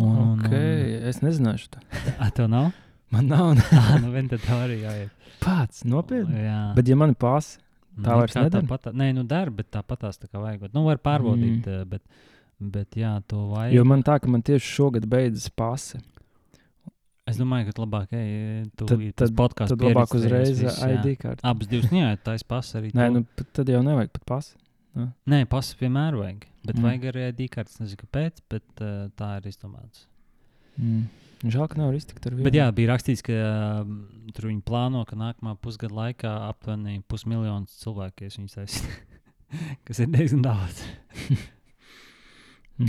[0.00, 0.52] Un, Ok,
[1.10, 1.80] es nezināšu.
[2.18, 2.70] A, tev nav?
[3.12, 5.10] Man nav Tā, nu, tev arī jāiet.
[5.42, 6.46] pats nopietni.
[6.46, 6.60] Jā.
[6.76, 7.58] Bet, ja man ir pasi,
[7.98, 8.62] tā Nu, vairs nedara?
[8.64, 10.70] tāpat- Nē, nu, der, bet tāpatās tā kā vajag.
[10.72, 11.90] Nu, var pārbaudīt, mm.
[11.90, 12.02] bet,
[12.58, 13.74] bet, jā, to vajag.
[13.76, 16.00] jo man tā, ka man tieši šogad beidzas pasi.
[17.28, 19.76] Es domāju, ka labāk, ej, tu Tad- tas podkāsts.
[19.76, 21.44] Tad labāk uzreiz ID karti.
[21.44, 22.90] Abas divas, nu, jā, tā ir pasa arī.
[22.96, 24.56] Nē, nu, tad jau nevajag pat pasi.
[24.94, 26.46] Nē, pasa vienmēr vajag.
[26.66, 26.82] Bet Mm.
[26.86, 27.78] vajag arī ID kartes.
[27.80, 30.04] Nezinu, kāpēc, bet uh, tā ir izdomāts.
[30.78, 31.06] Mm.
[31.42, 32.44] Žēl, ka nevar iztikt ar vienu.
[32.46, 33.32] Bet jā, bija rakstīts, ka
[33.82, 33.96] um,
[34.36, 39.18] tur viņi plāno, ka nākamā pusgada laikā aptuveni pusmiljons cilvēku ies viņus taisīt.
[39.88, 40.84] Kas ir diezgan daudz.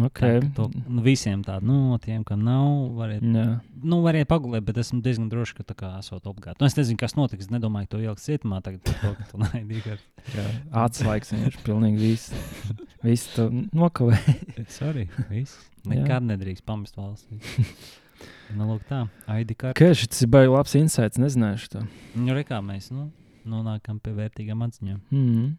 [0.05, 0.39] okay.
[0.41, 3.45] Tā, to, nu, visiem tādu, nu, tiem, kam nav, variet, Jā.
[3.83, 6.59] nu, variet pagulēt, bet esmu diezgan drošs, ka tā kā esot obligāti.
[6.61, 7.49] Nu, es nezinu, kas notiks.
[7.53, 10.37] Nedomāju, ka to ieliks cietumā tagad to, ka tu naidīgi kartes.
[10.37, 10.45] Jā,
[10.85, 12.33] atslēgas viņš pilnīgi viss.
[13.03, 14.15] Viss to nokavē.
[14.71, 15.57] Sorry, viss.
[15.91, 17.27] Nekad nedrīkst pamest valsts.
[18.53, 19.75] Nu, lūk, tā, ID kartes.
[19.75, 21.81] Kā šis ir baigi labs insights, nezināšu to.
[22.15, 23.09] Nu, re, kā mēs nu,
[23.49, 24.99] nonākam pie vērtīgām atziņām.
[25.11, 25.49] Mm.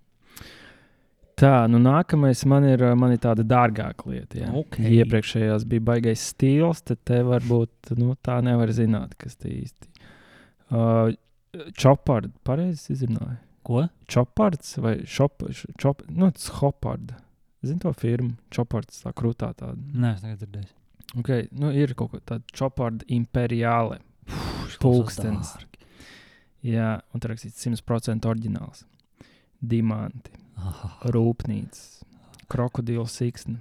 [1.34, 4.38] Tā, nu nākamais man ir, man ir tāda dārgāka lieta.
[4.38, 4.50] Jā.
[4.54, 4.78] Ok.
[4.78, 9.90] Iepriekšējās bija baigais stils, tad te varbūt nu, tā nevar zināt, kas te īsti.
[10.70, 11.10] Uh,
[11.78, 13.40] Čopard, pareizi izrunāju.
[13.64, 13.86] Ko?
[14.10, 15.46] Čopards vai šop,
[15.80, 17.14] šop, nu, tas Hopard.
[17.64, 18.34] Zini to firmu?
[18.52, 19.78] Čopards, tā krūtā tāda.
[19.80, 20.70] Nē, es tagad dzirdēju.
[21.22, 24.02] Okay, nu, ir kaut tāds- Čoparda imperiāle.
[24.82, 25.54] Pulkstenis.
[26.64, 28.84] Jā, un tur rakstīts 100% oriģināls.
[29.64, 30.43] Diamanti, Ah,
[31.14, 32.02] rūpnīcas,
[32.52, 33.58] krokodila siksna.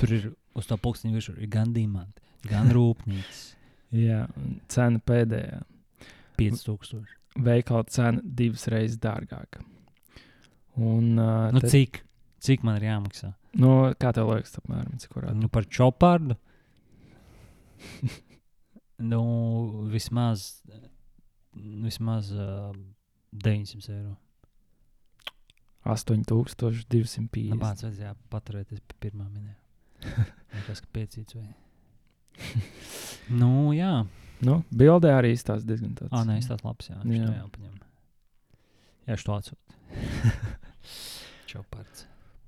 [0.00, 3.44] tur ir uz tā pulksteņa virsū ir gan diamanti, gan rūpnīcas.
[3.96, 4.24] Jā,
[4.68, 5.62] cena pēdējā.
[6.38, 7.06] 5000.
[7.42, 9.62] Veikala cena divas reizes dārgāka.
[10.78, 12.02] Un, uh, Nu, te- cik?
[12.44, 13.32] Cik man ir jāmaksā?
[13.58, 15.40] nu, kā tev liekas, apmēram, cik varētu?
[15.40, 16.36] Nu, par čopardu.
[19.10, 19.22] nu,
[19.90, 20.62] vismaz,
[21.56, 22.72] vismaz uh,
[23.32, 24.16] 900 eiro.
[25.86, 27.48] 8250.
[27.52, 30.26] Nu, Bācis vajadzēja paturēties pie pirmā minēta.
[30.66, 31.48] Tas, ka piecīts vai.
[33.34, 33.92] nu, jā.
[34.46, 36.12] Nu, bildē arī izstāsta diezgan tāds.
[36.14, 36.90] Ah, nē, tas labs.
[36.90, 37.24] Jā, Jā.
[37.24, 37.30] jā.
[37.40, 37.78] jāpaņem.
[39.08, 39.78] Jā, es to atsūtu.
[41.50, 42.04] Čopards.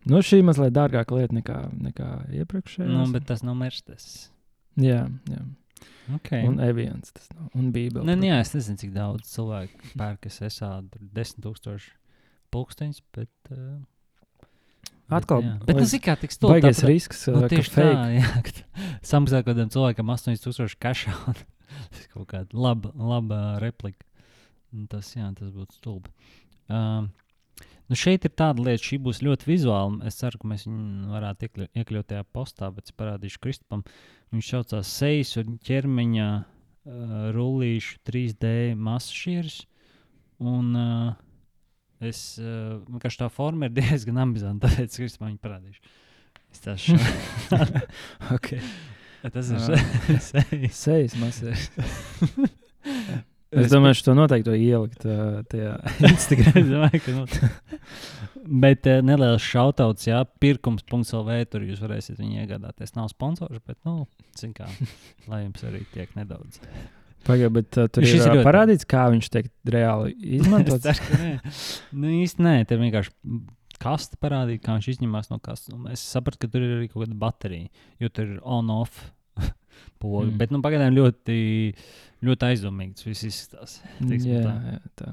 [0.08, 1.56] Nu, šī mazliet dārgāka lieta nekā,
[1.88, 2.86] nekā iepriekšējā.
[2.88, 4.28] Nu, bet tas nav Mercedes.
[4.80, 5.40] Jā, jā.
[6.20, 6.44] Okay.
[6.48, 7.50] Un evians tas nav.
[7.58, 8.06] Un bībeli.
[8.06, 11.90] Nu, jā, es nezinu, cik daudz cilvēku pērk, kas esāda 10,000
[12.54, 13.32] pulksteņus, bet.
[13.52, 13.80] Uh,
[15.10, 17.86] Atkal, nu, kā tiks to Baigais risks, Nu, nu, ka tieši tā,
[18.20, 21.14] jā, ka samaksā kaut kādam cilvēkam 8000 kašā.
[21.32, 21.40] un
[21.94, 24.06] Tas kaut kāda laba, laba replika.
[24.70, 26.14] Un Tas, jā, tas būtu stulbi.
[26.70, 27.10] Um,
[27.90, 30.06] Nu, šeit ir tāda lieta, šī būs ļoti vizuāla.
[30.06, 33.82] Es ceru, ka mēs viņu varētu iekļu, iekļaut tajā postā, bet es parādīšu Kristupam.
[34.30, 36.44] Viņš saucās sejas un ķermeņa uh,
[37.34, 39.64] rullīšu 3D masažieris.
[40.38, 41.18] Un uh,
[42.00, 45.98] es vienkārši tā forma ir diezgan ambizanta, tāpēc es viņu parādīšu.
[46.50, 47.84] Es tā šādi.
[48.36, 48.62] okay.
[49.34, 49.80] Tas ir Jā.
[50.24, 50.78] sejas.
[50.80, 51.66] Sejas masēs.
[53.50, 55.74] Es domāju, ka to noteikti ielikt uh, tajā
[56.06, 57.26] Instagram.
[58.62, 61.40] Bet uh, neliels šautauts, jā, pirkums.lv.
[61.50, 62.94] Tur jūs varēsiet viņu iegādāties.
[62.96, 64.06] Nav sponsors, bet, nu,
[64.38, 64.70] zin kā,
[65.28, 66.62] lai jums arī tiek nedaudz.
[67.26, 70.40] Pagaidā, bet uh, tur Šis ir ir uh, ļoti- parādīts, kā viņš tiek reāli Es
[70.40, 70.84] izmantots.
[70.86, 71.54] ceru, ka nē.
[72.00, 73.12] Nu, īsti nē, te vienkārši
[73.80, 75.74] kasta parādīja, kā viņš izņemās no kastes.
[75.92, 77.68] Es sapratu, ka tur ir arī kaut kāda baterija,
[78.00, 79.10] jo tur ir on-off.
[80.00, 80.26] poga.
[80.26, 80.36] Mm.
[80.40, 81.36] Bet nu, pagaidām ļoti,
[82.26, 83.78] ļoti aizdomīgi tas viss izskatās.
[84.00, 84.54] jā, tā.
[84.74, 85.12] jā, tā.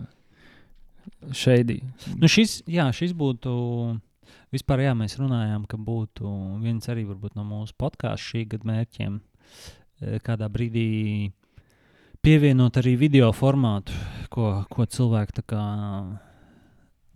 [1.36, 1.80] Šeidī.
[2.20, 3.54] Nu šis, jā, šis būtu.
[4.52, 6.30] Vispār, jā, mēs runājām, ka būtu
[6.63, 7.04] viens arī
[7.36, 9.17] no mūsu podkāstu šī gada mērķiem.
[10.04, 11.32] eh, Kādā brīdī
[12.28, 13.96] pievienot arī video formātu,
[14.34, 15.63] ko, ko cilvēki tā kā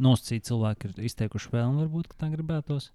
[0.02, 2.94] nosacīti cilvēki ir izteikuši vēlmi, varbūt tā gribētos.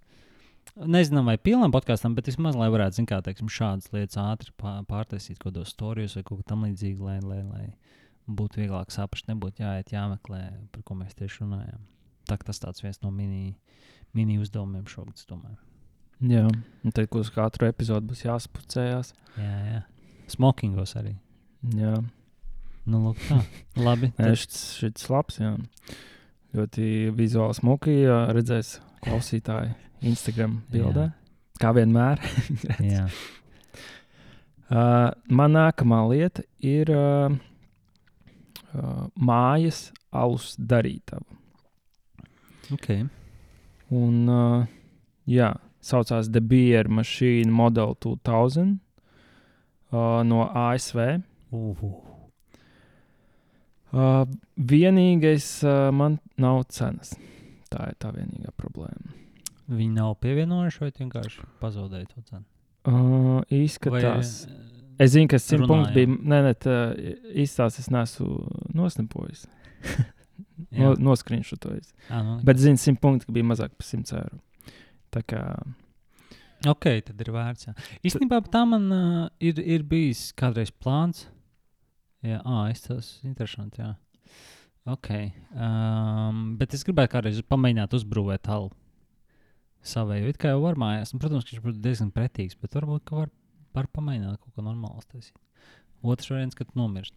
[0.81, 4.81] Nezinām, vai pilnam podkāstam, bet vismaz, lai varētu, zināt, kā teiksim, šādas lietas ātri pā-
[4.89, 7.67] pārtaisīt, kaut kādos storijos vai kaut kā tamlīdzīga, lai, lai, lai
[8.41, 10.41] būtu vieglāk saprast, nebūtu jāiet, jāmeklē,
[10.73, 11.85] par ko mēs tieši runājam.
[12.27, 13.53] Tā, tas tāds viens no mini,
[14.17, 15.61] mini uzdevumiem šogad, domāju.
[16.33, 19.13] Jā, un tad uz katru epizodu būs jāspucējās.
[19.37, 19.85] Jā, jā.
[20.33, 21.15] Smokingos arī.
[21.75, 21.97] Jā,
[22.87, 23.41] Nu, lūk, tā.
[23.87, 24.13] Labi.
[24.15, 25.41] Nē, tad- šis, šis labs.
[25.43, 25.57] Jā.
[26.55, 26.85] Ļoti
[27.19, 27.97] vizuāli smuki.
[28.05, 29.73] jā, Redzēs klausītāji
[30.07, 31.09] Instagram bildē.
[31.59, 32.23] Kā vienmēr.
[32.95, 33.09] Jā.
[34.71, 37.35] Uh, man nākamā lieta ir uh,
[38.75, 41.23] uh, mājas alus darītava.
[42.75, 43.05] Okay.
[43.95, 44.65] Un, uh,
[45.31, 45.53] jā,
[45.87, 48.79] saucās The Beer Machine Model 2000
[49.93, 51.23] uh, no ASV.
[51.57, 52.17] Uh,
[53.97, 54.27] Uh,
[54.59, 57.15] vienīgais uh, man nav cenas.
[57.71, 59.15] Tā ir tā vienīgā problēma.
[59.71, 62.45] viņi nav pievienojuši vai vienkārši pazaudēja to cenu?
[62.87, 64.47] Uh, izskatās.
[64.47, 64.63] Vai,
[64.97, 66.09] Es zinu, ka 100 punkti bija.
[66.09, 66.75] Nē, nē, tā
[67.37, 68.29] izstāsta, es neesmu
[68.75, 69.47] nosnipojis.
[70.77, 71.91] No, Noskriņšotojis.
[72.09, 74.39] Ā, nu, Bet zinu, 100 punkti bija mazāk par 100 eiro.
[75.13, 75.41] Tā kā
[76.69, 77.69] Ok, tad ir vērts.
[77.69, 77.75] Jā.
[78.09, 81.27] Īstenībā tā man uh, ir, ir bijis kādreiz plāns.
[82.25, 83.83] Jā, ah, tas ir interesanti.
[83.83, 83.95] Jā.
[84.87, 85.11] Ok.
[85.53, 88.71] Um, bet es gribētu kādreiz pamēģināt uzbūvēt halu
[89.87, 90.31] savēju.
[90.31, 91.13] It kā jau var mājās.
[91.13, 93.33] Un, protams, ka viņš būtu diezgan pretīgs, bet varbūt ka var,
[93.77, 95.37] var pamēģināt kaut ko normālu taisīt.
[96.07, 97.15] Otrs variants, kad nomirst.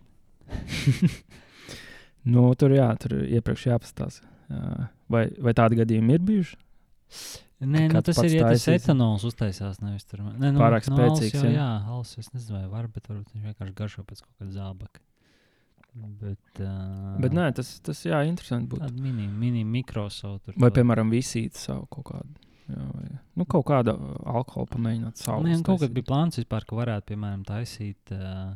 [2.33, 4.25] nu, tur, jā, tur iepriekš jāpastāsta.
[4.49, 4.89] Jā.
[5.09, 6.57] Vai, vai tādi gadījumi ir bijuši?
[7.59, 8.37] Nē, nu, tas ir.
[8.37, 10.21] Ja tas etanols uztaisās, nevis tur.
[10.23, 11.57] Nē, nu, Pārāk nu, spēcīgs, jau, jā?
[11.57, 15.01] Jā, alus es nezinu, vai var, bet varbūt viņš vienkārši garšo pēc kaut kāda zābaka.
[15.99, 18.85] Bet, uh, Bet nē, tas, tas jā, interesanti būtu.
[18.85, 20.53] Tāda mini, mini mikrosauta.
[20.55, 22.31] Vai, piemēram, visīt savu kaut kādu.
[22.69, 23.07] Jā, vai,
[23.41, 23.95] nu, kaut kādu
[24.29, 25.43] alkoholu pamēģināt savu.
[25.43, 28.13] Nē, kaut kad bija plāns vispār, ka varētu, piemēram, taisīt.
[28.15, 28.53] Uh,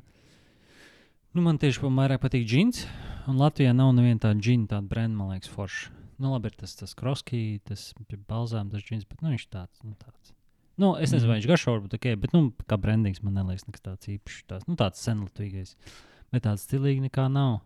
[1.34, 2.86] nu, man tieši vairāk patīk džins,
[3.28, 5.92] un Latvijā nav neviena tāda džina, tāda brenda, man liekas, forša.
[6.22, 7.92] Nu, labi, ir tas, tas kroskī, tas
[8.30, 9.84] balzām, tas džins, bet nu, viņš tāds.
[9.84, 10.34] Nu, tāds.
[10.82, 13.86] Nu, es nezinu, vai viņš garšo, varbūt ok, bet nu, kā brandings man neliekas nekas
[13.86, 14.46] tāds īpašs.
[14.50, 15.76] Tāds, nu, tāds senlatvīgais.
[16.34, 17.60] Bet tāds stilīgi nekā nav.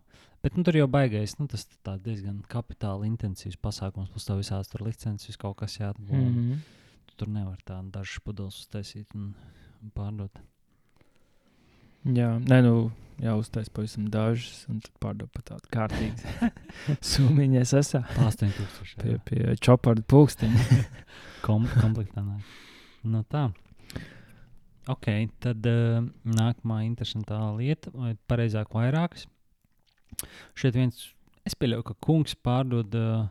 [0.44, 4.10] Bet nu, tur jau baigais, nu, tas tā diezgan kapitāla intensīvs pasākums.
[4.12, 5.78] Plus tam visās tur licences, kaut kas.
[5.80, 6.34] Mm Mm.
[6.34, 6.58] -hmm.
[7.06, 9.34] Tu tur nevar tādu dažu pudeles uztaisīt un,
[9.82, 10.30] un pārdot.
[12.04, 16.50] Jā, nē, nu, jāuztais pavisam dažas, un tad pārdot pat tādu kārtīgu
[17.12, 17.46] summu.
[17.60, 20.66] Es esmu 8000 pie, pie čoparda pulksteņa.
[21.46, 22.22] Kom komplektā.
[22.24, 22.54] Nāk.
[23.08, 23.48] Nu, tā.
[24.88, 25.10] Ok,
[25.42, 29.26] tad uh, nākamā interesantā lieta, vai pareizāk vairākas.
[30.58, 31.10] Šeit viens,
[31.46, 33.28] es pieļauju, ka kungs pārdod, uh,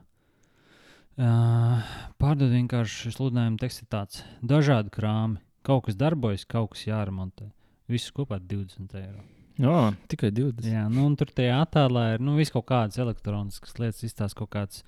[2.21, 4.23] pārdod vienkārši sludinājumu tekstu ir tāds-
[4.53, 5.41] dažādi krāmi.
[5.67, 7.49] Kaut kas darbojas, kaut kas jāremontē.
[7.89, 9.25] Viss kopā 20 eiro.
[9.57, 10.69] Jā, tikai 20.
[10.69, 14.83] Jā, nu, tur tajā attēlā ir nu, kaut kādas elektroniskas lietas, izstāsta kaut kāds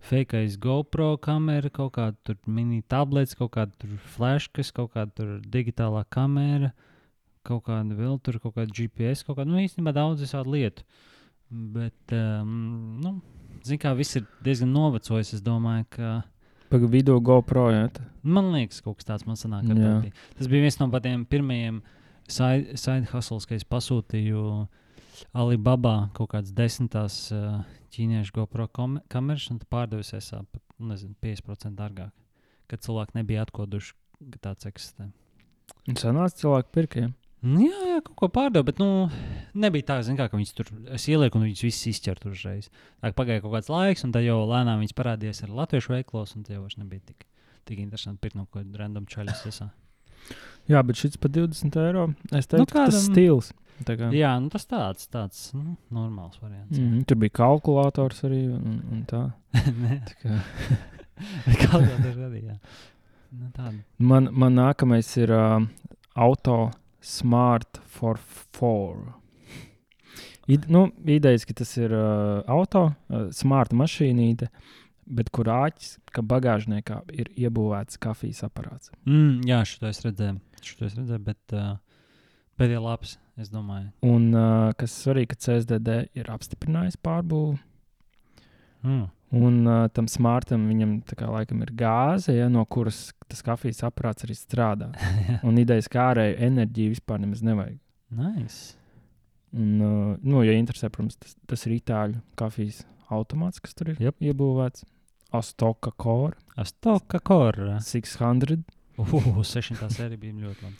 [0.00, 6.72] fake GoPro kamera, kaut kāda mini tablets, kaut kāda flashkas, kaut kāda digitālā kamera,
[7.46, 10.84] kaut kāda vēl tur, kaut kāda GPS, kaut kāda, nu, īstenībā daudz visādi lietu.
[11.50, 13.16] Bet, um, nu,
[13.66, 16.12] zin kā, viss ir diezgan novecojis, es domāju, ka.
[16.70, 17.66] Pagaidām, video GoPro.
[17.90, 18.04] Tā.
[18.22, 19.66] Man liekas, kaut kas tāds man sanāk.
[19.72, 20.12] bija.
[20.38, 21.99] Tas bija viens no tādiem pirmajiem side,
[22.30, 24.44] side hustles, ka es pasūtīju
[25.36, 27.60] Alibaba kaut kādas desmitās uh,
[27.94, 32.12] ķīniešu GoPro kameras, un pārdevis esā pat nu, nezinu, 50% dārgāk.
[32.70, 33.96] Kad cilvēki nebija atkoduši,
[34.32, 35.10] ka tāds eksistē.
[35.88, 37.14] Un sanāca cilvēku pirkiem.
[37.40, 38.88] Nu, jā, jā, kaut ko pārdevu, bet nu,
[39.56, 42.68] nebija tā, kā, ka viņas tur es ielieku un viņas visas izķert uzreiz.
[43.00, 46.36] Tā kā pagāja kaut kāds laiks, un tad jau lēnām viņas parādījās ar latviešu veiklos,
[46.36, 47.24] un tie jau nebija tik,
[47.70, 49.46] tik interesanti pirkt no kaut kāda random čaļas.
[50.70, 52.04] Jā, bet šis par 20 eiro.
[52.30, 53.52] Es teiktu, Nu, nu, ka tas kādam- stils.
[53.80, 56.76] Kā, Jā, nu, tas tāds, tāds nu, normāls variants.
[56.78, 58.42] mm, tur bija kalkulators arī.
[58.52, 59.22] Un, un tā.
[60.10, 60.36] Tā kā.
[62.04, 62.42] Tas arī.
[62.50, 62.58] Jā.
[63.30, 63.78] Nu, tāda.
[63.98, 65.60] man, man nākamais ir uh,
[66.16, 68.18] auto Smart for
[68.58, 69.14] 4.
[70.50, 74.48] Id, nu, idejas, ka tas ir uh, auto, uh, smart mašīnīte,
[75.10, 78.92] bet kur āķis, ka bagāžniekā ir iebūvēts kafijas aparāts.
[79.08, 80.38] Mm, jā, šo es redzēju.
[80.64, 81.74] Šo es redzēju, bet uh,
[82.60, 83.90] pēdējā labs, es domāju.
[84.06, 87.58] Un uh, kas svarīgi, ka CSDD ir apstiprinājis pārbūvi.
[88.86, 89.08] Mm.
[89.40, 94.26] Un uh, tam smartam viņam kā laikam ir gāze, ja, no kuras tas kafijas aparāts
[94.26, 94.90] arī strādā.
[95.46, 97.78] Un idejas kā ārēju enerģiju vispār nemaz nevajag.
[98.18, 98.76] nice.
[99.50, 104.02] Un, uh, nu, ja interesē, protams, tas, tas ir itāļu kafijas automāts, kas tur ir
[104.02, 104.18] Jep.
[104.22, 104.84] iebūvēts.
[105.32, 107.78] Astoka Core Astoka kora.
[107.80, 108.58] 600.
[108.98, 110.76] Uh, 600 sērija bija ļoti labi.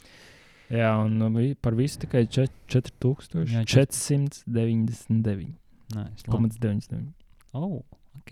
[0.71, 5.53] Jā, un vi- par visu tikai čet- Jā, 4499,99.
[5.95, 6.49] Nice, labi.
[6.59, 7.13] 99.
[7.53, 7.81] Oh,
[8.19, 8.31] ok.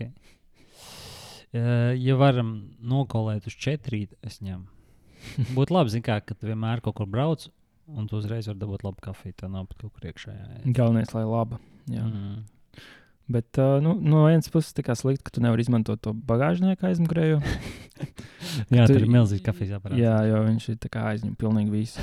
[1.52, 4.66] Uh, ja varam nokolēt uz četrīt, es ņemu.
[5.56, 7.48] Būtu labi, zin kā, ka tu vienmēr kaut kur brauc,
[7.90, 9.34] un tu uzreiz vari dabūt labu kafiju.
[9.36, 10.30] Tā nav pat kaut kur iekšā.
[10.36, 10.46] Jā,
[10.78, 11.58] Galvenais, lai laba.
[11.90, 12.04] Jā.
[12.06, 12.44] Mm.
[13.30, 16.88] Bet uh, nu, no vienas puses, tā kā slikti, ka tu nevari izmantot to bagāžnieku
[16.88, 17.38] aizmugurējo.
[18.74, 20.00] jā tu- tur ir milzīgs kafijas aparāts.
[20.02, 22.02] Jā, jo viņš ir tā kā aizņem pilnīgi visu.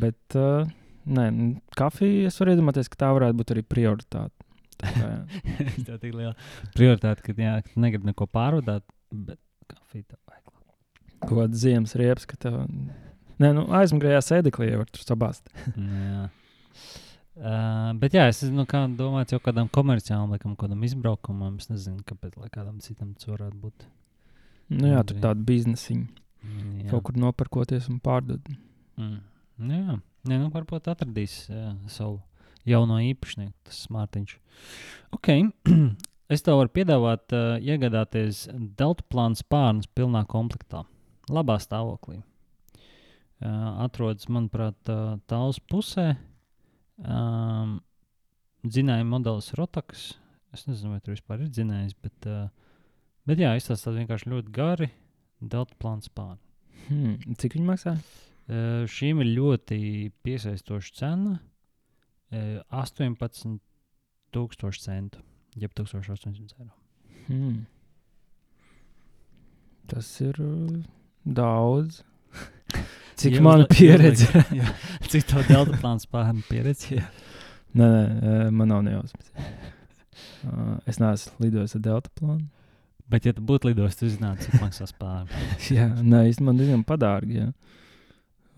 [0.00, 0.64] Bet uh,
[1.04, 4.32] nē, nu, kafija, es varu iedomāties, ka tā varētu būt arī prioritāte.
[4.80, 4.90] Tā
[5.86, 6.32] tā ir tik liela
[6.74, 9.38] prioritāte, ka, jā, negribi neko pārvadāt, bet
[9.70, 10.40] kafiju tev vajag.
[11.24, 12.56] Kaut kāda ziemas riepas, ka tev.
[13.40, 15.52] Nē, nu, aizmugurējā sēdeklī jau var tur sabāzt.
[15.76, 16.24] Jā.
[17.34, 22.04] Uh, bet jā, es nu, kā domāju, jau kādam komerciālam, laikam, kādam izbraukumam, es nezinu,
[22.06, 23.86] kāpēc, kādam citam tas varētu būt.
[24.70, 26.22] Nu, jā, tur tāda biznesiņa.
[26.44, 26.88] Jā.
[26.92, 28.46] Kaut kur nopirkoties un pārdot.
[29.00, 29.18] Mm.
[29.64, 32.22] Nu, jā, Nē, nu, varbūt atradīs jā, savu
[32.64, 34.38] jauno īpašnieku, tas smartiņš.
[35.12, 35.28] Ok,
[36.32, 38.46] es tev varu piedāvāt uh, iegādāties
[38.78, 40.86] Delta plānu spārnus pilnā komplektā,
[41.28, 42.22] labā stāvoklī.
[43.44, 46.14] Uh, atrodas, manuprāt, uh, tāls pusē.
[47.02, 47.80] Um,
[48.64, 50.12] Dzinēja modelis Rotaks.
[50.54, 52.46] Es nezinu, vai tur vispār ir dzinējis, bet, uh,
[53.28, 54.88] bet jā, izstāsta vienkārši ļoti gari
[55.42, 56.40] Delta plānu spārni.
[56.86, 57.34] Hmm.
[57.40, 57.96] Cik viņi maksā?
[58.44, 59.78] Uh, šīm ir ļoti
[60.24, 61.34] piesaistoša cena.
[62.34, 65.20] Uh, 18,000 centu,
[65.58, 66.72] jeb 1800 eiro.
[67.26, 67.60] Hmm.
[69.90, 70.80] Tas ir uh,
[71.26, 72.04] daudz.
[73.20, 74.26] Cik Ja mana pieredze?
[74.58, 74.72] jā.
[75.06, 76.98] Cik tā delta plāns pāri pieredzi?
[76.98, 77.06] Jā.
[77.78, 79.32] nē, nē, uh, man nav nejausmas.
[80.44, 82.44] Uh, es neesmu lidojis ar Delta plānu.
[83.10, 85.44] Bet, ja tu būtu lidojis, tu zinātu, cik maksās pāri.
[85.76, 87.38] jā, nē, īstenībā man diezgan padārgi.
[87.40, 87.48] Jā.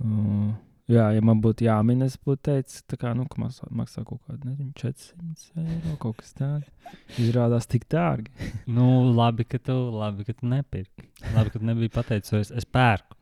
[0.02, 0.50] Uh,
[0.90, 4.20] jā, ja man būtu jāmin, es būtu teicis, tā kā, nu, ka maksā, maksā kaut
[4.26, 6.94] kāda, nezinu, 400 eiro, kaut kas tāds.
[7.22, 8.50] Izrādās tik dārgi.
[8.70, 11.08] Nu, labi, ka tu, labi, ka tu nepirki.
[11.34, 13.15] Labi, ka tu nebija pateicis, es, es pērku.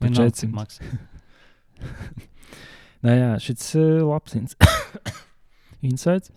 [0.00, 0.56] Par Vienalga, cik 400.
[0.56, 0.90] maksā.
[3.00, 4.56] Nē, jā, šis uh, labs ins
[5.88, 6.32] insights.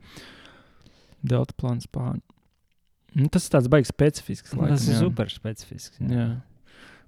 [1.24, 2.22] Delta plāns pāri.
[3.14, 4.56] Nu, tas ir tāds baigs specifisks.
[4.56, 5.02] Laikam, Tas ir jā.
[5.04, 6.00] super specifisks.
[6.02, 6.10] jā.
[6.18, 6.28] Jā.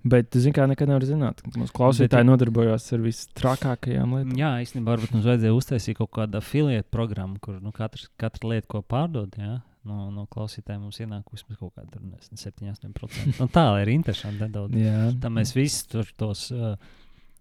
[0.05, 1.39] Bet, zināmā mērā, nekad nevar zināt.
[1.57, 4.36] Mūsu klausītāji nodarbojās ar vistrakākajām lietām.
[4.38, 8.68] Jā, īstenībā varbūt mums vajadzēja uztaisīt kaut kādu afiliētu programmu, kur nu, katrs, katra lieta,
[8.70, 9.55] ko pārdod, jā,
[9.86, 13.40] no, no klausītājiem mums ienāk vismaz kaut kāda tur, nezinu, 7-8%.
[13.40, 14.76] Nu, tā ir interesanti nedaudz.
[14.80, 15.10] Jā.
[15.22, 16.76] Tā mēs visi tur tos, uh,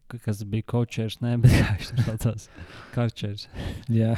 [0.09, 1.37] ka- kas bija kočers, ne,
[2.07, 2.49] saucās,
[2.95, 3.49] karčers,
[3.89, 4.15] Jā.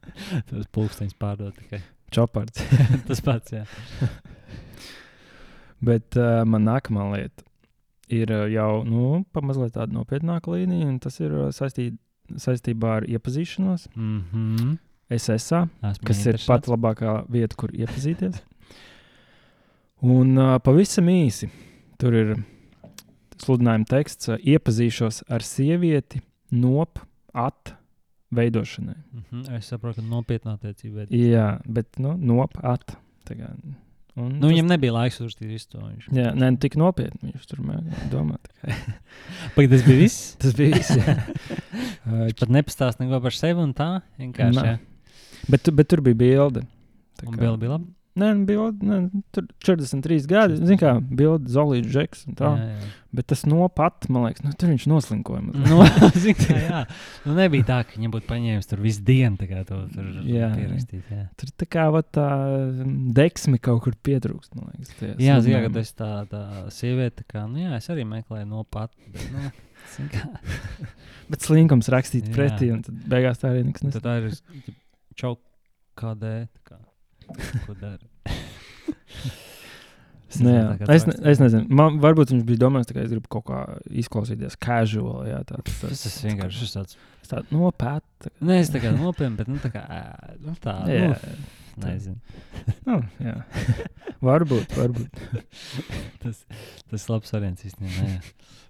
[0.50, 1.80] tos pulksteņus pārdod tikai.
[2.10, 2.58] Čopards.
[3.08, 3.64] Tas pats, jā.
[5.80, 7.44] Bet uh, man nākamā lieta
[8.12, 11.92] ir uh, jau nu, pamazliet tāda nopietnāka līnija, un tas ir saistī,
[12.34, 13.86] saistībā ar iepazīšanos.
[13.94, 14.74] Mm -hmm.
[15.10, 18.40] SSA, Esmu kas ir pati labākā vieta, kur iepazīties.
[20.16, 21.50] Un uh, pavisam īsi
[22.00, 22.32] tur ir
[23.40, 26.22] sludinājuma teksts, uh, iepazīšos ar sievieti
[26.56, 27.02] nop
[27.36, 27.74] at
[28.34, 28.96] veidošanai.
[28.96, 29.58] Mm -hmm.
[29.58, 31.06] Es saprotu, ka nopietnā attiecība.
[31.10, 32.96] Jā, bet nu, nop at.
[33.30, 33.76] un
[34.40, 35.78] Nu, viņam nebija laiks uzrakstīt visu to.
[35.78, 36.08] Viņš...
[36.12, 38.76] Jā, nē, nu, tik nopietni viņš tur tikai.
[39.54, 40.34] Pagaid, tas bija viss.
[40.42, 40.90] Tas bija viss.
[42.04, 44.02] Viņš pat nepastāstīja neko par sevi un tā.
[44.18, 44.78] Vienkārši.
[45.48, 46.66] Bet, bet tur bija bilde.
[47.20, 47.88] Tā kā- bija bija labi.
[48.20, 48.96] Nē, bilde, nē,
[49.32, 50.56] tur 43 gadi.
[50.58, 52.24] Zini, kā bilde, Zolīts, Džeks.
[52.34, 52.88] Jā, jā.
[53.14, 55.40] Bet tas no pat, man liekas, nu, tur viņš noslinkoja.
[55.46, 55.70] mazliet.
[55.70, 55.86] Nu,
[56.24, 56.80] zini, kā, jā.
[57.24, 60.50] Nu, nebija tā, ka viņam būtu paņēmis tur visu dienu, tā kā to tur Jā,
[60.58, 61.06] pierakstīt.
[61.08, 62.26] Jā, Tur tā kā va, tā
[62.82, 64.58] mm, deksme kaut kur pietrūkst.
[64.58, 65.62] Liekas, tajā jā sludinājumā.
[65.62, 66.42] ka tas tā, tā
[66.74, 69.54] sieviete, kā, nu jā, es arī meklēju no pat, bet, nu,
[71.30, 72.34] Bet slinkums rakstīt Jā.
[72.34, 74.74] pretī, un tad beigās tā arī nekas ir
[75.20, 75.36] čau
[76.00, 76.34] kādē,
[76.66, 76.78] kā,
[77.66, 78.06] ko dara.
[80.30, 80.76] Es Nu, jā.
[80.94, 83.62] Es, ne, es nezinu, man varbūt viņš bija domājis, ka es gribu kaut kā
[83.98, 85.24] izklausīties casual.
[85.26, 86.98] Jā, tā, tā, Tas ir vienkārši tas tāds.
[87.26, 88.30] tā nopēta.
[88.46, 89.82] Nē, es kā nopietni, bet, nu, tā kā,
[90.44, 92.14] nu, tā, Jā, nu, nezinu.
[92.86, 93.34] nu, jā.
[94.22, 95.18] varbūt, varbūt.
[96.22, 96.44] Tas,
[96.92, 98.08] tas ir labs variants īstenībā.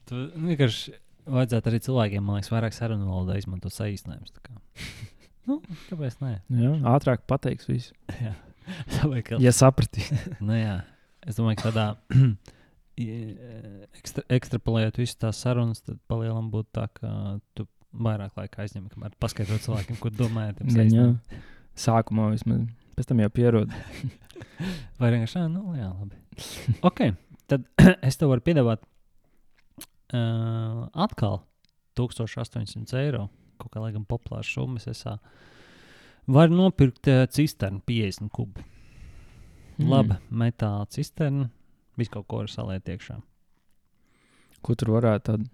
[0.08, 0.96] Tu vienkārši
[1.28, 4.32] vajadzētu arī cilvēkiem, man liekas, vairāk sarunu valodā izmantot saīsinājumus.
[5.40, 5.50] Tā.
[5.50, 6.32] Nu, kāpēc nē?
[6.60, 7.94] Jā, ātrāk pateiks visu.
[8.24, 8.34] Jā.
[9.08, 10.10] Vai kā- Ja sapratīs.
[10.46, 10.80] Nu, jā.
[11.26, 11.86] Es domāju, ka tādā
[13.00, 13.34] i-
[13.98, 17.10] ekstra, ekstrapolējot visu tās sarunas, tad palielam būtu tā, ka
[17.56, 21.06] tu vairāk laika aizņem, kamēr paskaidro cilvēkiem, ko domā ar tiem Gan jā.
[21.80, 22.62] Sākumā vismaz.
[22.96, 23.72] Pēc tam jau pierod.
[25.00, 26.16] Vai vienkārši, ā, nu, jā, labi.
[26.86, 27.00] ok,
[27.50, 27.66] tad
[28.06, 28.84] es tev varu piedāvāt
[30.14, 31.40] uh, atkal
[31.98, 33.26] 1800 eiro.
[33.60, 35.18] Kaut kā laikam populārs šūmas esā.
[36.30, 38.62] Var nopirkt uh, cisternu 50 kubu.
[39.80, 39.88] Mm.
[39.90, 41.48] Labi, metāla cisterna.
[41.98, 43.16] Visu kaut ko var saliet iekšā.
[44.64, 45.48] Ko tur varētu tad?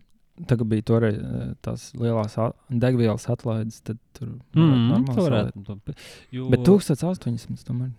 [0.50, 1.16] Tagad bija toreiz
[1.64, 2.34] tās lielās
[2.68, 5.54] degvielas atlaides, tad tur Mm, normāli tu saliet.
[5.56, 5.94] varētu pi-
[6.36, 7.92] jo, Bet 1800 tomēr.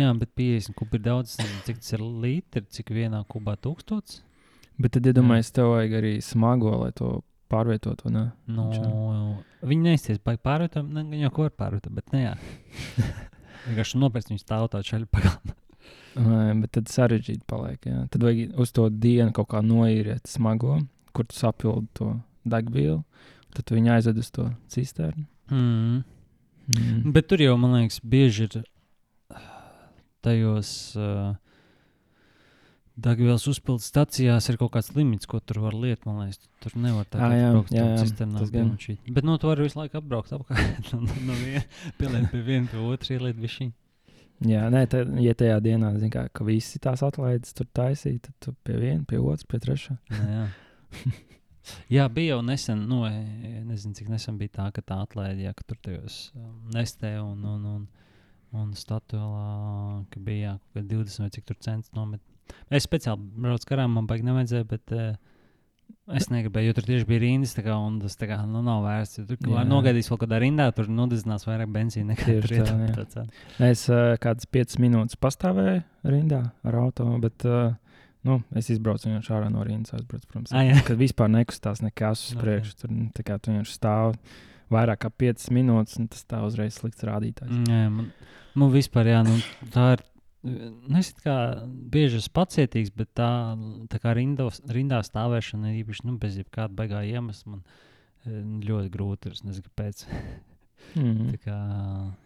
[0.00, 1.34] Jā, bet 50 kubi ir daudz.
[1.66, 4.22] Cik tas ir litri, cik vienā kubā tūkstots?
[4.80, 7.10] Bet tad iedomājieties, tev vajag arī smago, lai to
[7.50, 8.08] pārvietotu.
[8.08, 8.26] vai Ne?
[8.50, 8.68] No,
[9.66, 12.36] viņi neizties pārvietot, ne, gan jau ko var pārvietot, bet jā.
[13.66, 15.56] Vienkārši nopērts viņu stāv tā čaļa pagalmā.
[16.62, 17.84] Bet tad sarežģīti paliek.
[17.86, 18.04] Jā.
[18.10, 20.80] Tad vajag uz to dienu kaut kā noīrēt smago,
[21.14, 22.14] kur tu sapildi to
[22.50, 23.02] degvielu.
[23.54, 25.26] Tad tu viņu aizved uz to cisternu.
[25.50, 26.02] Mm.
[26.70, 27.12] Mm.
[27.14, 28.58] Bet tur jau, man liekas, bieži ir
[30.22, 31.34] tajos uh,
[33.04, 36.06] degvielas uzpildes stacijās ir kaut kāds limits, ko tur var lietot.
[36.08, 38.40] Man liekas, tur nevar tā kā jā, braukt jā, jā, cisternā.
[38.42, 38.72] tas gan.
[38.72, 39.12] pilnšķīt.
[39.16, 40.90] Bet no to var visu laiku apbraukt apkārt.
[40.94, 41.64] no, no viena,
[42.00, 43.70] pieliet pie viena, pie otra, ieliet višķi.
[44.48, 48.36] Jā, nē, tad, ja tajā dienā zin, kā, ka visi tās atlaides tur taisīja, tad
[48.40, 49.96] tu pie viena, pie otras, pie trešā.
[50.16, 50.46] Jā.
[51.96, 55.52] jā, bija jau nesen, nu, e, nezinu, cik nesen bija tā, ka tā atlaide, ja,
[55.60, 57.84] tur tajos um, nestē un, un, un,
[58.62, 59.44] un statūlā,
[60.08, 62.24] ka bija jā, kaut kādi 20 vai cik tur centus nomet.
[62.70, 65.10] Es speciāli braucu garām, man baigi nevajadzēja, bet uh,
[66.16, 68.82] es negribēju, jo tur tieši bija rindas, tā kā, un tas tā kā, nu, nav
[68.86, 69.18] vērts.
[69.20, 69.52] jo Tur Jā.
[69.58, 72.90] var nogaidīt vēl kādā rindā, tur nodedzinās vairāk benzīna nekā tur tā, iedot jā.
[72.96, 73.44] to cenu.
[73.70, 77.72] Es uh, kādas 5 minūtes pastāvēju rindā ar auto, bet uh,
[78.26, 79.94] nu, es izbraucu vienkārši ārā no rindas.
[79.96, 82.76] Aizbraucu, protams, Ah, kad vispār nekustās nekas uz priekšu.
[82.82, 84.18] Tur nu, tā kā tu vienkārši stāv
[84.70, 87.54] vairāk kā 5 minūtes, un tas tā uzreiz slikts rādītājs.
[87.70, 88.10] Jā, man,
[88.58, 89.38] man vispār, jā, nu,
[89.74, 90.06] tā ir.
[90.40, 91.34] Nezinu, kā
[91.92, 93.28] bieži esmu pacietīgs, bet tā,
[93.92, 97.56] tā kā rindos, rindā stāvēšana ir īpaši nu, bez jebkāda baigā iemesla.
[97.56, 97.60] Man
[98.24, 99.36] eh, ļoti grūti ir.
[99.36, 100.06] Es nezinu, kāpēc.
[100.96, 101.26] Mm.
[101.28, 101.56] Tā kā,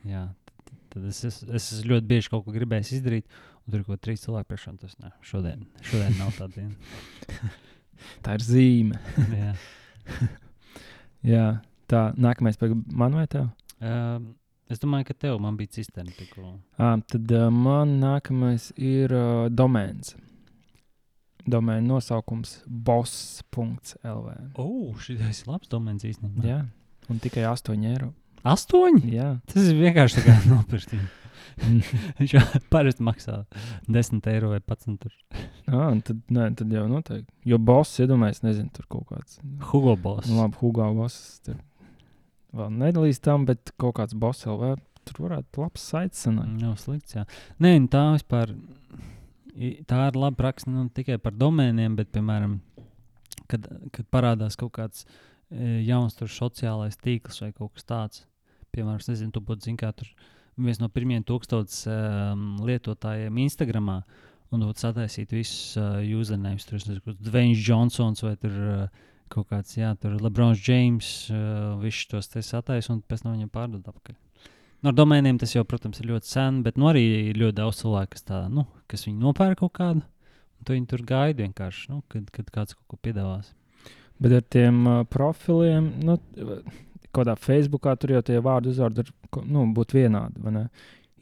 [0.07, 3.35] jā, tad, tad es, es, es ļoti bieži kaut ko gribējis izdarīt,
[3.65, 4.73] un tur ir kaut kā trīs cilvēki priekšā.
[4.81, 7.51] Tas ne, šodien, šodien nav tāda diena.
[8.25, 9.01] Tā ir zīme.
[9.43, 9.51] jā.
[11.27, 11.45] Jā,
[11.91, 13.51] tā nākamais pēc man vai tev?
[13.83, 14.31] Um,
[14.73, 16.55] es domāju, ka tev bija cisterna tikko.
[16.79, 20.15] À, tad uh, man nākamais ir uh, domēns.
[21.45, 24.37] Domēna nosaukums boss.lv.
[24.57, 26.47] Oh, šis ir labs domēns īstenībā.
[26.49, 26.63] Jā,
[27.13, 28.15] un tikai 8 eiro.
[28.45, 29.09] Astoņi?
[29.13, 30.97] Jā, Tas ir vienkārši kā nopirkt.
[32.19, 32.35] Viņš
[32.73, 33.43] parasti maksā
[33.93, 34.97] 10 eiro vai 11.
[35.05, 35.13] Tur.
[35.69, 37.29] ah, tad, nē, tad jau noteikti.
[37.49, 39.39] Jo boss, iedomājieties, nezinu, tur kaut kāds.
[39.71, 40.29] Hugo Boss.
[40.31, 41.39] Nu, labi, Hugo boss.
[41.45, 41.61] Tur
[42.55, 44.77] vēl nedalīs tam, bet kaut kāds boss LV.
[45.05, 46.55] Tur varētu labs saites sanākt.
[46.63, 47.17] Nav slikts.
[47.17, 47.27] Jā.
[47.61, 48.55] Nē, nu tā vispār.
[49.89, 52.57] Tā ir laba praksa ne tikai par domēniem, bet, piemēram,
[53.51, 58.25] kad, kad parādās kaut kāds e, jauns tur sociālais tīkls vai kaut kas tāds.
[58.75, 60.09] Piemēram, es nezinu, tu būtu zini, kā tur
[60.59, 63.93] viens no pirmajiem tūkstotis um, lietotājiem Instagram.
[64.55, 66.67] Un tu sataisīt visus uh, usernames.
[66.67, 69.05] Tur ir Dvains Johnsons vai tur, uh,
[69.35, 71.11] kaut kāds, jā, tur Lebrons James.
[71.33, 74.17] Uh, Visus tos te sataisīt un pēc tam viņam pārdot atpakaļ.
[74.85, 78.15] No domēniem tas jau, protams, ir ļoti sen, bet nu, arī ir ļoti daudz cilvēku,
[78.15, 80.03] kas, tā, nu, kas viņu nopērk kaut kādu.
[80.05, 83.55] un Tu viņu tur gaidi vienkārši, nu, kad, kad kāds kaut ko piedāvās.
[84.21, 86.19] Bet ar tiem uh, profiliem, nu,
[87.15, 89.07] kādā Facebookā tur jau tie vārdu uzvārdi
[89.49, 90.43] nu, būt vienādi.
[90.45, 90.67] vai ne?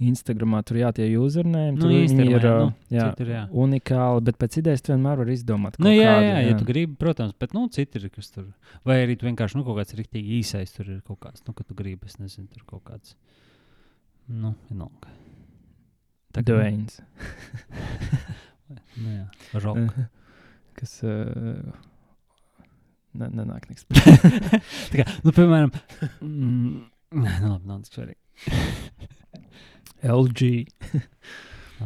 [0.03, 3.43] Instagramā tur jā, tie username, Nu, tur viņi ir jā, nu, jā, citur, jā.
[3.65, 5.77] unikāli, bet pēc idejas vienmēr vari izdomāt.
[5.79, 8.49] Nu, jā, kādu, jā, ja tu gribi, protams, bet nu, citi ir, kas tur.
[8.89, 11.63] Vai arī tu vienkārši nu, kaut kāds rīktīgi īsais, tur ir kaut kāds, nu, ka
[11.69, 13.15] tu gribi, es nezinu, tur kaut kāds.
[14.33, 15.13] Nu, vienalga.
[16.33, 16.99] Tā kā- Dvains.
[18.97, 19.27] Nu, jā,
[19.61, 19.93] rock.
[20.79, 21.75] Kas uh,
[23.21, 23.85] ne, nenāk nekas.
[24.93, 25.73] Tā kā, nu, piemēram,
[26.25, 26.79] mm,
[27.13, 28.21] nē, nu, labi, nav tik svarīgi.
[30.03, 30.51] LG.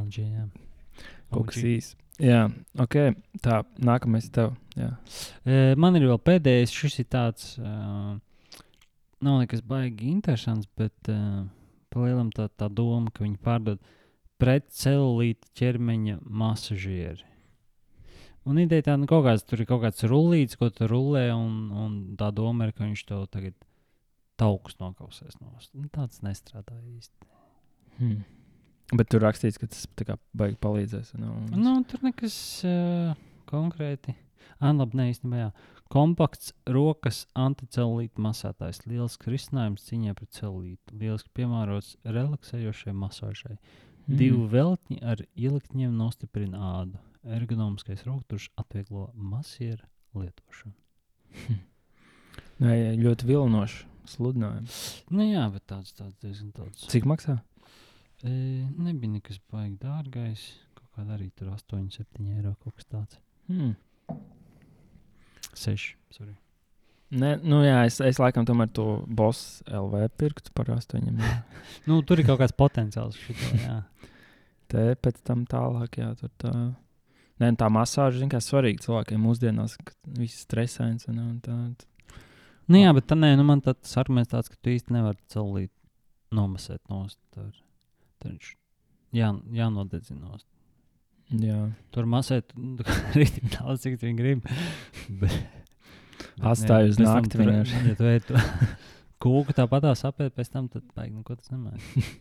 [0.00, 0.46] LG, jā.
[1.32, 1.96] Kaut kas īsts.
[2.22, 2.46] Jā,
[2.80, 2.96] ok.
[3.44, 4.54] Tā, nākamais tev.
[4.76, 4.94] Jā.
[5.76, 8.16] Man ir vēl pēdējais, šis ir tāds, uh,
[9.20, 11.44] nav nekas baigi interesants, bet uh,
[11.92, 13.84] palielam tā, tā doma, ka viņi pārdod
[14.40, 17.24] pret celulīta ķermeņa masažieri.
[18.46, 21.54] Un ideja tā, nu, kaut kāds, tur ir kaut kāds rullīts, ko tu rulē, un,
[21.74, 23.56] un tā doma ir, ka viņš tev tagad
[24.38, 27.35] taukus nokausēs no nu, tāds nestrādā īsti.
[27.98, 28.24] Hmm.
[28.94, 31.16] Bet tur rakstīts, ka tas kā baigi palīdzēs.
[31.18, 32.36] Nu, Nu, tur nekas
[32.66, 33.16] uh,
[33.50, 34.14] konkrēti.
[34.60, 35.48] Ah, labi, nē, īstenībā jā.
[35.92, 38.84] Kompakts rokas anticelulīta masētājs.
[38.88, 40.96] Lielisks risinājums cīņā pret celulītu.
[40.98, 43.58] Lieliski piemērots relaksējošai masāžai.
[44.06, 44.16] Mm.
[44.18, 47.02] Divi veltņi ar ieliktņiem nostiprina ādu.
[47.26, 50.74] Ergonomiskais rokturš atvieglo masieru lietošanu.
[52.62, 54.80] Nē, jā, ļoti vilinošs sludinājums.
[55.10, 56.86] Nu jā, bet tāds, tāds diezgan tāds.
[56.90, 57.40] Cik maksā?
[58.24, 58.30] E,
[58.78, 60.46] nebija nekas baigi dārgais.
[60.78, 63.18] Kaut kādā arī tur 8, 7 eiro kaut kas tāds.
[63.50, 63.74] Hmm.
[65.54, 65.94] 6.
[66.16, 66.34] Sorry.
[67.16, 71.20] Nē, nu jā, es, es laikam tomēr to boss LV pirktu par astoņiem.
[71.22, 71.36] jā.
[71.88, 73.18] Nu, tur ir kaut kāds potenciāls.
[73.20, 73.76] Šito, jā.
[74.72, 76.50] Te pēc tam tālāk, jā, tur tā.
[77.38, 81.54] Nē, tā masāža, mērā, svarīga cilvēkiem mūsdienās, kad viss stresains un, un tā.
[82.66, 85.20] Nu, jā, bet tā nē, nu, man tā- tas arguments tāds, ka tu īsti nevari
[85.30, 85.70] celīt
[86.34, 87.20] nomasēt nost.
[87.36, 87.52] Tur,
[88.22, 88.50] tur viņš
[89.16, 90.46] jā, jānodedzina nost.
[91.42, 91.58] Jā,
[91.90, 92.76] Tur masēt nu,
[93.14, 94.44] tik daudz, cik viņi grib.
[95.20, 95.34] Bet,
[96.46, 97.80] Atstāj uz nakti vienkārši.
[97.90, 98.42] Ja tu ej to
[99.24, 102.12] kūku tāpat sapēt, pēc tam tad baigi neko tas nemēģina.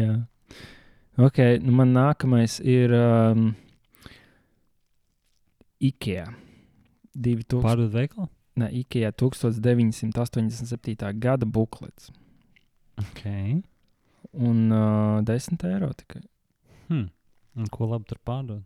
[0.00, 0.12] jā.
[1.20, 3.50] Ok, nu man nākamais ir um,
[5.82, 6.30] IKEA.
[7.18, 8.28] 2000, Pārdod veikalu?
[8.60, 10.96] ne, IKEA 1987.
[11.18, 12.10] gada buklets.
[13.00, 13.24] Ok.
[14.38, 16.22] Un uh, 10 eiro tikai.
[16.88, 17.08] Hmm.
[17.58, 18.62] Un ko labi tur pārdod?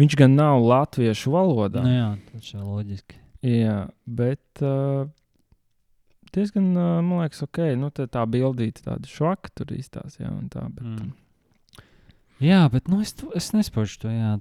[0.00, 1.84] Viņš gan nav latviešu valodā.
[1.84, 3.20] Nu, jā, tas ir loģiski.
[3.46, 3.76] Jā,
[4.10, 5.04] bet uh,
[6.34, 7.60] diezgan, uh, man liekas, ok.
[7.78, 10.24] Nu, tā, tā bildīte tāda švaka tur izstāsta.
[10.24, 11.12] Jā, un tā, bet, Mm.
[12.42, 14.10] Jā, bet nu, es, to- es nespožu to.
[14.10, 14.32] Jā.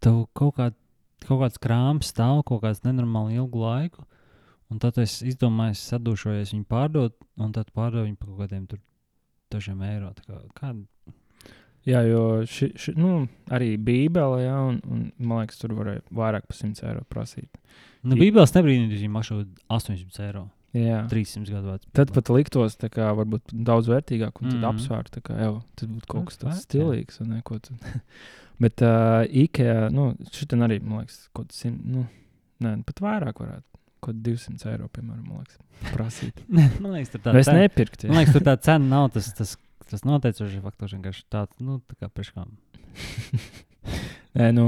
[0.00, 0.68] Tev kaut, kā,
[1.26, 4.04] kaut kāds krāms stāv kaut kāds nenormāli ilgu laiku.
[4.72, 8.64] Un tad es izdomāju, sadūšojies viņu pārdot, un tad pārdevu viņu par kaut kādiem
[9.52, 10.12] dažiem eiro.
[10.26, 11.14] Kā, kāda?
[11.86, 16.46] jā, jo ši, ši, nu, arī Bībele, jā, un, un man liekas, tur varēja vairāk
[16.48, 17.60] par 100 eiro prasīt.
[18.02, 19.38] Nu, I- Bībeles nebrīnīt, ka viņi maksā
[19.68, 20.46] 800 eiro.
[20.74, 21.04] Jā.
[21.06, 21.86] 300 gadu vecs.
[21.94, 24.70] Tad pat liktos, kā varbūt daudz vērtīgāk, un tad Mhm.
[24.72, 27.20] apsvērt, tā kā jau tas būtu kaut kas tāds stilīgs.
[27.20, 27.78] neko tad-
[28.60, 32.06] Bet uh, IKEA, nu, šitam arī, man liekas, kaut kas, nu,
[32.62, 33.62] nē, pat vairāk varētu.
[34.04, 35.58] Kaut 200 eiro, piemēram, man liekas,
[35.94, 36.40] prasīt.
[36.84, 38.10] man liekas, tur Tā tā es cena- nepirktu.
[38.10, 39.54] Man liekas, tur tā cena nav tas, tas,
[39.90, 40.92] tas noteicošais faktors.
[40.98, 42.52] Vienkārši tāds, nu, tā kā priekškām.
[44.38, 44.66] Nē, nu,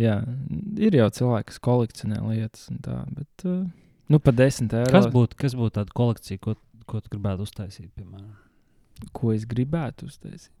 [0.00, 0.16] jā,
[0.82, 3.62] ir jau cilvēki, kas kolekcionē lietas un tā, bet, uh,
[4.12, 4.92] nu, pa 10 eiro.
[4.92, 6.56] Kas būtu kas būt tāda kolekcija, ko,
[6.86, 8.32] ko tu gribētu uztaisīt, piemēram?
[9.16, 10.52] Ko es gribētu uztaisīt?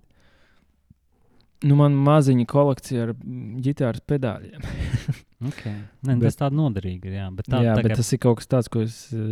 [1.62, 3.12] Nu, man maziņa kolekcija ar
[3.62, 4.64] ģitāras pedāļiem.
[5.50, 5.74] Okay.
[6.06, 7.16] Nē, Bet- tas tāds noderīgs ir.
[7.18, 9.22] Jā, bet tā, jā, tagad, bet tas ir kaut kas tāds, ko es uh,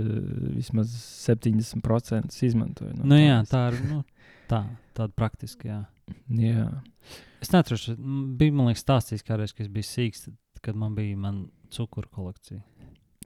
[0.56, 0.94] vismaz
[1.28, 2.96] 70% izmantoju.
[2.98, 3.52] no nu, jā, tādas.
[3.52, 4.00] tā ir nu,
[4.50, 4.62] tā,
[4.96, 5.68] tāda praktiska.
[5.68, 5.80] Jā.
[6.34, 6.66] jā.
[7.40, 7.86] Es neatceros,
[8.40, 10.26] bija man liekas, stāstījis kādreiz, kad es biju sīgs,
[10.64, 12.60] kad man bija man cukuru kolekcija.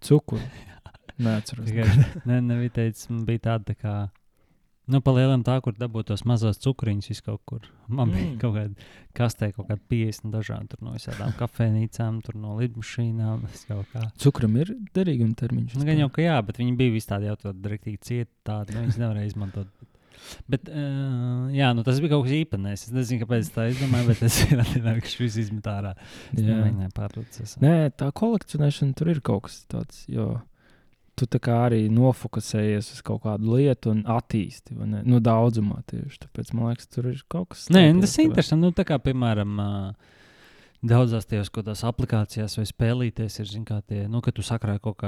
[0.05, 0.43] Cukuru.
[1.25, 1.71] Neatceros.
[1.71, 3.95] Tikai ne, nebija teicis, man bija tāda tā kā.
[4.87, 7.63] Nu, pa lielam tā, kur dabūt tos mazos cukuriņus vis kaut kur.
[7.89, 8.39] Man bija Mm.
[8.43, 8.75] kaut kāda
[9.17, 13.47] kastē, kaut kāda 50 dažādi tur no visādām kafejnīcām, no lidmašīnām.
[14.21, 15.79] Cukram ir derīguma termiņš.
[15.81, 18.75] Nu, gan jau, ka jā, bet viņi bija visi tādi jau tādi direktīgi cieti, tādi,
[18.77, 19.73] nu, viņas nevarēja izmantot.
[20.49, 22.85] Bet, uh, jā, nu, tas bija kaut kas īpatnējs.
[22.87, 25.91] Es nezinu, kāpēc tā izdomāju, bet es vienkārši visu izmetu ārā.
[26.33, 26.47] Es Jā.
[26.49, 27.41] nemēģināju pārdot.
[27.65, 30.05] Nē, tā kolekcionēšana tur ir kaut kas tāds.
[30.09, 30.43] Jo
[31.19, 34.77] tu tā kā arī nofokusējies uz kaut kādu lietu un attīsti.
[34.79, 36.25] Nu, daudzumā tieši.
[36.27, 37.69] Tāpēc man liekas, tur ir kaut kas.
[37.75, 38.67] Nē, slēpjies tas ir interesanti.
[38.67, 39.63] Nu, tā kā, piemēram,
[40.85, 44.83] Daudzās tajās kaut kādās aplikācijās vai spēlītēs ir, zin, kā tie, nu, ka tu sakrāji
[44.85, 44.99] kaut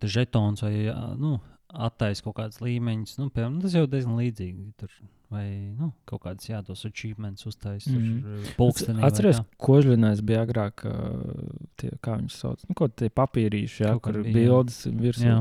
[0.00, 0.72] te žetons vai,
[1.20, 1.34] nu,
[1.74, 3.18] attais kaut kāds līmeņus.
[3.20, 4.66] Nu, piemēram, tas jau diezgan līdzīgi.
[4.80, 4.92] Tur,
[5.34, 5.44] vai
[5.74, 7.86] nu, kaut kādas jādos achievements uztais.
[7.90, 8.16] Mhm.
[8.22, 8.48] Mm.
[8.58, 9.00] Pulkstenī.
[9.02, 9.60] vai Atceries, kā.
[9.66, 14.20] kožļinājums bija agrāk, uh, tie, kā viņš sauc, nu, kaut tie papīrīši, jā, Kaut kur
[14.22, 15.26] bija, bildes virsū.
[15.30, 15.38] Jā.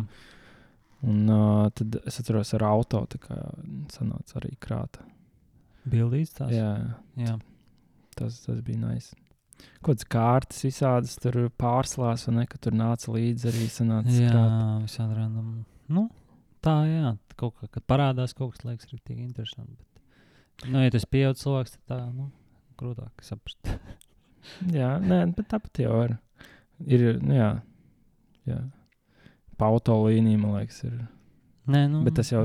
[1.04, 3.36] Un uh, tad es atceros ar auto, tā kā
[3.92, 5.04] sanāca arī krāta.
[5.84, 6.54] Bildīts tās.
[6.56, 7.36] Jā, Jā.
[8.16, 9.12] tas, tas bija nice.
[9.84, 14.62] Kaut kādas kārtas visādas tur pārslās, un ne, tur nāca līdzi arī sanāca Jā, krāta.
[14.86, 15.52] visādi random.
[15.92, 16.06] Nu,
[16.64, 17.16] tā, jā.
[17.40, 19.76] Kaut kā, kad parādās kaut kas, liekas, rīktīgi interesanti.
[19.78, 22.30] Bet, nu, ja tas pieaug cilvēks, tad tā, nu,
[22.80, 23.74] grūtāk saprast.
[24.78, 26.18] Jā, nē, bet tāpat jau var.
[26.84, 27.50] Ir, nu jā,
[28.50, 28.60] jā.
[29.56, 30.98] Pa auto līniju, man liekas, ir.
[31.64, 32.42] Nē, nu, Bet tas jau,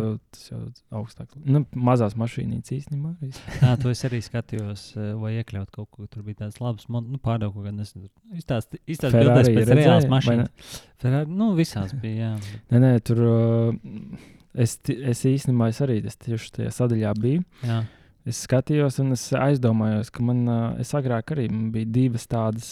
[0.46, 0.58] jau
[1.00, 1.32] augstāk.
[1.42, 3.16] Nu, mazās mašīnītes īstenībā.
[3.58, 6.06] Tā, to es arī skatījos, eh, vai iekļaut kaut ko.
[6.06, 8.06] Tur bija tāds labs, mon- nu, pārdevums, kaut kāda nezinu.
[8.38, 10.80] Izstāst, izstāst Ferrari bildēs pēc vai mašīnas.
[11.02, 12.60] Ferrari, nu, visās bija, jā.
[12.70, 14.18] Nē, nē, tur uh,
[14.54, 17.42] es, es īstenībā es arī es tieši tajā sadaļā biju.
[17.66, 17.82] jā.
[18.28, 22.68] Es skatījos, un es aizdomājos, ka man, uh, es agrāk arī man bija divas tādas,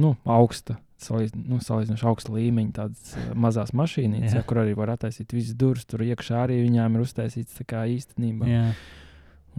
[0.00, 0.74] nu, augsta,
[1.04, 3.72] salīdz, nu, salīdzinoši augsta līmeņa, tādas uh, mazas
[4.40, 5.86] ja, kur arī var attaisīt visas durvis.
[5.88, 8.48] Tur iekšā arī viņām ir uztaisīts tā kā īstenībā.
[8.50, 8.66] jā.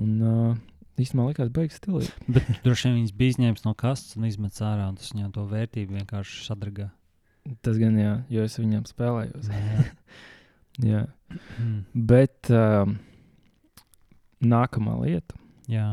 [0.02, 0.58] Un uh,
[1.00, 2.12] īstenībā likās, beigas stilīgi.
[2.36, 5.46] Bet droši vien viņas bija izņēmis no kastes un izmetis ārā, un tas viņam to
[5.52, 6.90] vērtību vienkārši sadragā.
[7.66, 9.50] Tas gan jā, jo es viņam spēlējos.
[9.54, 9.86] Jā.
[10.92, 11.04] jā.
[11.62, 11.80] Mm.
[12.10, 12.98] Bet um,
[14.46, 15.38] nākamā lieta.
[15.72, 15.88] jā.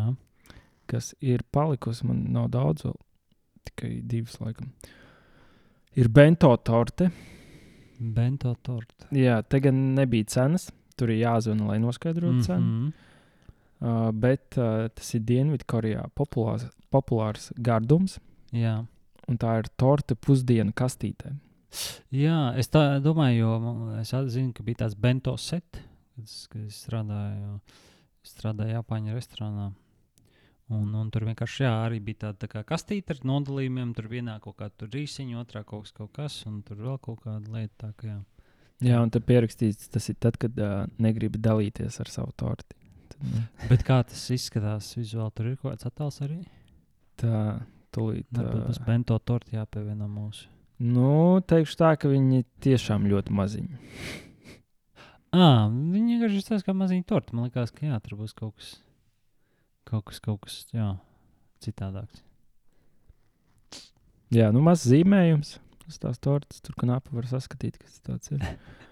[0.91, 2.97] kas ir palikusi, man nav daudz, vēl
[3.69, 4.73] tikai divas, laikam.
[5.95, 7.11] Ir bento torte.
[7.99, 9.07] Bento torta.
[9.13, 10.71] Jā, te gan nebija cenas.
[10.97, 12.47] Tur ir jāzvana, lai noskaidrotu mm -hmm.
[12.47, 12.93] cenu.
[13.83, 18.21] Uh, bet uh, tas ir Dienvidkorejā populārs, populārs gardums,
[18.53, 18.87] Jā.
[19.29, 21.33] un tā ir torte pusdienu kastītē.
[22.11, 25.81] Jā, es tā domāju, jo es zinu, ka bija tāds bento set,
[26.49, 27.61] kad es, strādāju,
[28.23, 29.73] strādāju Japāņu restorānā.
[30.73, 33.93] Un, un tur vienkārši jā, arī bija tāda tā kastīte ar nodalījumiem.
[33.97, 37.53] Tur vienā kaut kāda rīsiņa, otrā kaut kas, kaut kas, un tur vēl kaut kāda
[37.53, 37.75] lieta.
[37.83, 38.21] Tā, ka, jā.
[38.83, 42.79] Jā, un tur pierakstīts, tas ir tad, kad uh, negribi dalīties ar savu torti.
[43.13, 46.41] Tad, nu, Bet kā tas izskatās vizuāli, tur ir kaut kāds attēls arī.
[47.21, 47.43] tā,
[47.95, 48.27] tūlīt.
[48.35, 50.49] Varbūt tas bento torti jāpievieno mūsu.
[50.83, 53.83] nu, teikšu tā, ka viņi tiešām ļoti maziņi.
[55.33, 57.33] Ah, viņi vienkārši ir tāds kā maziņš torts.
[57.33, 58.75] Man liekas, ka jā, tur būs kaut kas,
[59.93, 60.89] kaut kas, kaut kas jā,
[61.65, 62.25] citādāks.
[64.33, 65.59] Jā, nu mazs zīmējums.
[65.83, 68.41] Tas tās tortes, tur kanāpa var saskatīt, kas tas ir.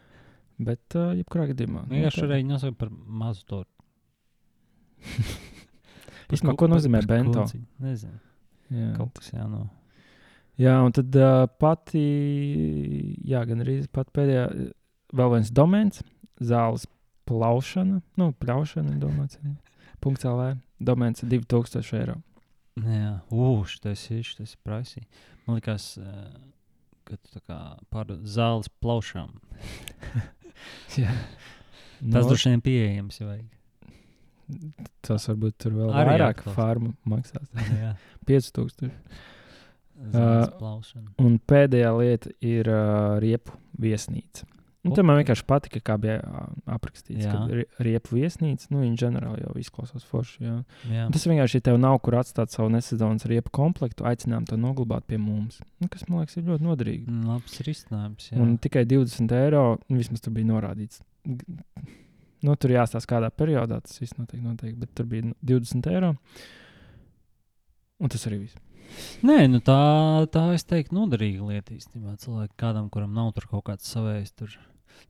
[0.66, 1.86] Bet, uh, jebkurā gadījumā.
[1.88, 3.72] Nu, jā, šoreiz nosaukt par mazu tortu.
[6.30, 7.40] Īstenībā, ko nozīmē bento?
[7.40, 7.64] kunciņu.
[7.82, 8.18] Nezinu.
[8.70, 9.64] Jā, Kaut kas jāno.
[10.60, 12.02] jā un tad uh, pati,
[13.26, 14.44] jā, gan arī pat pēdējā,
[15.16, 16.04] vēl viens domēns,
[16.52, 16.84] zāles
[17.26, 19.40] plaušana, nu, pļaušana, domāts,
[20.04, 22.16] punkts LV, domēns 2000 eiro.
[22.80, 25.02] Jā, ūš, tas ir tas ir prasī.
[25.46, 26.34] Man liekas, eh,
[27.08, 27.58] ka tu tā kā
[27.92, 29.34] pārdod zāles plaušām.
[32.00, 33.18] Tas droši vien pieejams.
[33.20, 33.48] ja vajag.
[35.04, 37.50] tas varbūt tur vēl Arī vairāk farmu maksās.
[37.82, 37.92] Jā,
[38.28, 38.88] 5000.
[40.14, 41.10] zāles Uh.
[41.20, 44.48] Un pēdējā lieta ir uh, riepu viesnīca.
[44.80, 46.22] Nu, tā man vienkārši patika, kā bija
[46.72, 47.26] aprakstīts.
[47.26, 47.32] Jā.
[47.34, 50.38] ka ri- Riepu viesnīca, nu, viņa ģenerāli jau izklausās forši.
[50.46, 50.54] Jā.
[50.88, 51.08] Jā.
[51.12, 55.18] Tas vienkārši, ja tev nav kur atstāt savu nesezonas riepu komplektu, aicinām to noglabāt pie
[55.20, 55.60] mums.
[55.84, 57.04] Nu, kas man liekas, ir ļoti noderīgi.
[57.12, 58.30] Mm, Labs risinājums.
[58.32, 58.40] Jā.
[58.40, 61.02] Un tikai 20 eiro, nu, vismaz tur bija norādīts.
[62.40, 66.14] Nu, tur jāstāsta, kādā periodā tas viss notiek, notiek, bet tur bija nu, 20 eiro.
[68.00, 68.56] Un tas arī viss.
[69.26, 69.78] Nē, nu tā,
[70.34, 72.16] tā es teiktu, noderīga lieta īstenībā.
[72.22, 74.32] Cilvēkam, kādam, kuram nav tur kaut kāds savējs.
[74.38, 74.56] Tur.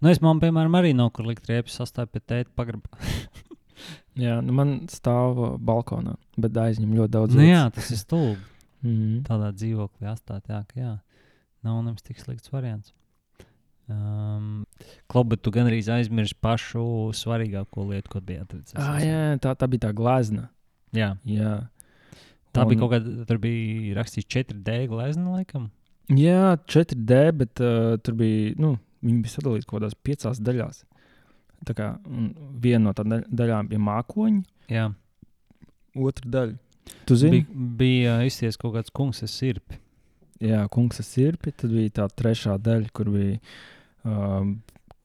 [0.00, 3.00] Nu, es man, piemēram, arī nav kur likt riepas sastāvēt pie tēta pagrabā.
[4.20, 8.46] Jā, nu, man stāv uh, balkonā, bet aizņem ļoti daudz Nu, jā, tas ir stulbi.
[8.80, 9.26] Mhm.
[9.26, 10.92] Tādā dzīvoklī atstāt, jā, ka jā,
[11.68, 12.94] nav nemaz tik slikts variants.
[13.92, 14.62] Um,
[15.10, 18.78] Klobi, tu gan arī aizmirsti pašu svarīgāko lietu, ko bija atricis.
[18.80, 20.46] Ah, jā, tā, tā bija tā glezna.
[20.96, 21.10] jā.
[21.28, 21.52] Jā,
[22.53, 25.68] Tā Un- bija kaut kāda, tur bija rakstīts 4D glezna, laikam.
[26.11, 28.72] jā 4D, bet uh, tur bija, nu,
[29.07, 30.80] viņi bija sadalīti kaut kādās piecās daļās.
[31.68, 31.90] Tā kā
[32.64, 34.86] viena no tādām daļām bija mākoņi, Jā,
[35.98, 36.57] otra daļa.
[37.07, 39.78] Tu zini, bija, bija izties kaut kāds kungs ar sirpi.
[40.40, 41.53] Jā, kungs ar sirpi.
[41.53, 43.38] Tad bija tā trešā daļa, kur bija
[44.07, 44.55] um,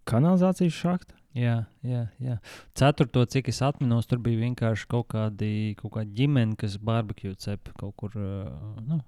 [0.07, 1.14] kanalizācijas šakta.
[1.35, 2.37] Jā, jā, jā.
[2.79, 7.73] Ceturto, cik es atminos, tur bija vienkārši kaut kādi kaut kāda ģimene, kas barbekju cep
[7.75, 9.01] kaut kur nu,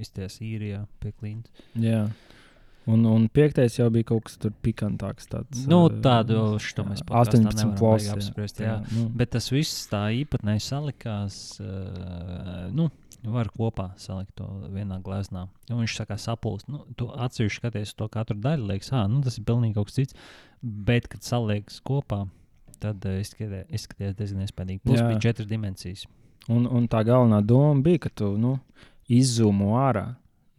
[0.00, 1.66] izties īrijā pie klīnas.
[1.76, 2.06] Jā.
[2.88, 5.28] Un, un piektais jau bija kaut kas tāds pikantāks.
[5.32, 8.08] Tāds, Nu, tādu šo mēs jā, 18 plus.
[8.08, 8.16] jā.
[8.16, 8.60] apspriest.
[8.60, 8.74] Jā.
[8.92, 11.38] nu, Bet tas viss tā īpatnēji salikās.
[11.64, 12.90] Uh, nu,
[13.32, 15.48] var kopā salikt to vienā glezniecībā.
[15.70, 16.68] Nu, viņš kā sapulst.
[16.68, 20.00] Nu, tu atsevišķi skaties to katru daļu, liekas, ah, nu, tas ir pilnīgi kaut kas
[20.00, 20.18] cits.
[20.60, 22.24] Bet, kad saliekas kopā,
[22.82, 24.82] tad uh, izskaties, izskaties diezgan iespaidīgi.
[24.84, 25.08] Plus Jā.
[25.08, 26.04] bija četras dimensijas.
[26.52, 28.58] Un, un tā galvenā doma bija, ka tu nu,
[29.08, 30.04] izzūmo ārā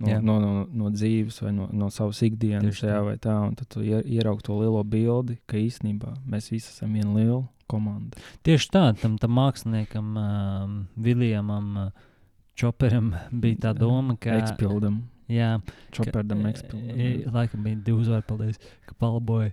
[0.01, 0.19] no, Jā.
[0.21, 3.03] no, no, no dzīves vai no, no savas ikdienas, Tieši šajā tā.
[3.05, 3.35] vai tā.
[3.49, 7.43] Un tad tu ier- ieraugi to lielo bildi, ka īstenībā mēs visi esam viena liela
[7.71, 8.17] komanda.
[8.45, 12.11] Tieši tā, tam, tam māksliniekam, uh, Viljamam uh,
[12.55, 14.37] Čoperam bija tā doma, ka.
[14.39, 15.01] Ekspildam,
[15.31, 15.55] Jā,
[15.95, 16.99] čoperdam, ekspildam.
[17.01, 19.51] e, Laikam bija divi uzvārdi, paldies, ka palaboja.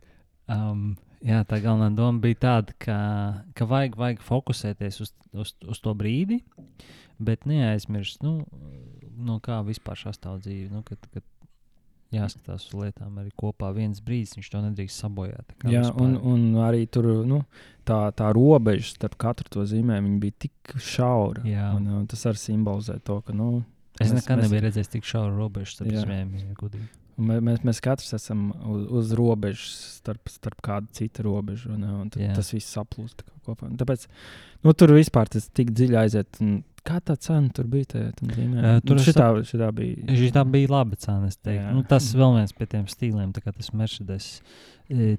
[0.53, 0.93] Um,
[1.25, 2.97] jā, tā galvenā doma bija tāda, ka,
[3.57, 6.43] ka vajag, vajag fokusēties uz, uz, uz to brīdi,
[7.23, 8.43] bet neaizmirst, nu,
[9.17, 10.69] no kā vispār sastāv dzīve.
[10.75, 11.25] Nu, kad, kad
[12.13, 13.73] jāskatās uz lietām arī kopā.
[13.77, 15.55] Viens brīdis viņš to nedrīkst sabojāt.
[15.71, 17.43] Jā, un, un arī tur nu,
[17.89, 21.45] tā, tā robeža starp katru to zīmēm bija tik šaura.
[21.77, 23.63] Un, un tas arī simbolizē to, ka nu,
[24.01, 26.89] es mēs- nekad mēs- nebiju redzējis tik šauru robežu starp zvēm, ja godīgi.
[27.23, 31.73] mē, mēs, mēs katrs esam uz, uz robežas starp, starp kādu citu robežu.
[31.75, 33.69] Un, un tad, tas viss saplūst kopā.
[33.77, 34.07] Tāpēc
[34.65, 36.41] nu, tur vispār tas tik dziļi aiziet.
[36.41, 37.93] Un Kā tā cena tur bija?
[37.93, 38.11] Tajā?
[38.11, 40.03] Ē, tur Nu, šitā, šitā bija.
[40.19, 41.31] Šī tā bija laba cena.
[41.71, 44.31] Nu, tas vēl viens pie tiem stīliem, tā kā tas Mercedes.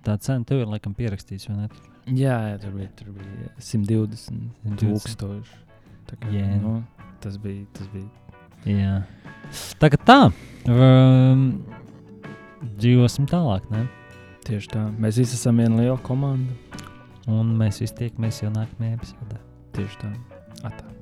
[0.04, 1.70] Tā cena tev ir laikam pierakstīts, vai ne?
[2.12, 4.84] Jā, jā tur, bija, tur bija 120 120.
[4.84, 5.62] tūkstoši.
[6.10, 6.60] Tā kā, Jēna.
[6.60, 7.64] nu, tas bija.
[7.78, 8.12] Tas bija
[8.68, 9.02] Jā.
[9.80, 10.20] Tā kā tā.
[10.72, 11.64] Um,
[12.80, 13.88] dzīvosim tālāk, ne?
[14.48, 14.88] tieši tā.
[15.00, 16.56] Mēs visi esam viena liela komanda.
[17.32, 19.40] Un mēs visi tiekamies jau nākamajā epizodē.
[19.76, 20.12] Tieši tā.
[20.68, 20.93] Atā.